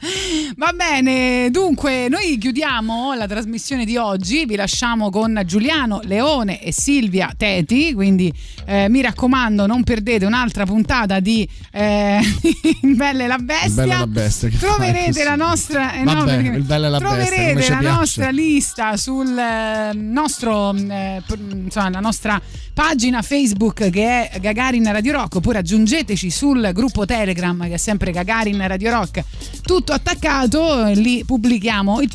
[0.56, 6.72] Va bene, dunque noi chiudiamo la trasmissione di oggi, vi lasciamo con Giuliano Leone e
[6.72, 8.32] Silvia Teti, quindi
[8.66, 12.20] eh, mi raccomando non perdete un'altra puntata di eh,
[12.84, 13.70] Il Bella e la Bestia.
[13.74, 17.70] Bella la Bestia, Troverete la nostra eh, Vabbè, perché- Il Bella la Bestia, come troverete
[17.70, 22.40] la nostra lista sul eh, nostro eh, pr- insomma, la nostra
[22.74, 25.36] pagina Facebook che è Gagarin Radio Rock.
[25.36, 29.24] Oppure aggiungeteci sul gruppo Telegram che è sempre Gagarin Radio Rock.
[29.64, 32.10] Tutto attaccato lì pubblichiamo il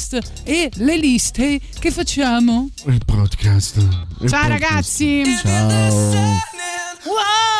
[0.00, 3.76] podcast e le liste che facciamo Il podcast.
[3.76, 4.48] il ciao podcast.
[4.48, 5.68] ragazzi Ciao.
[7.04, 7.59] Wow.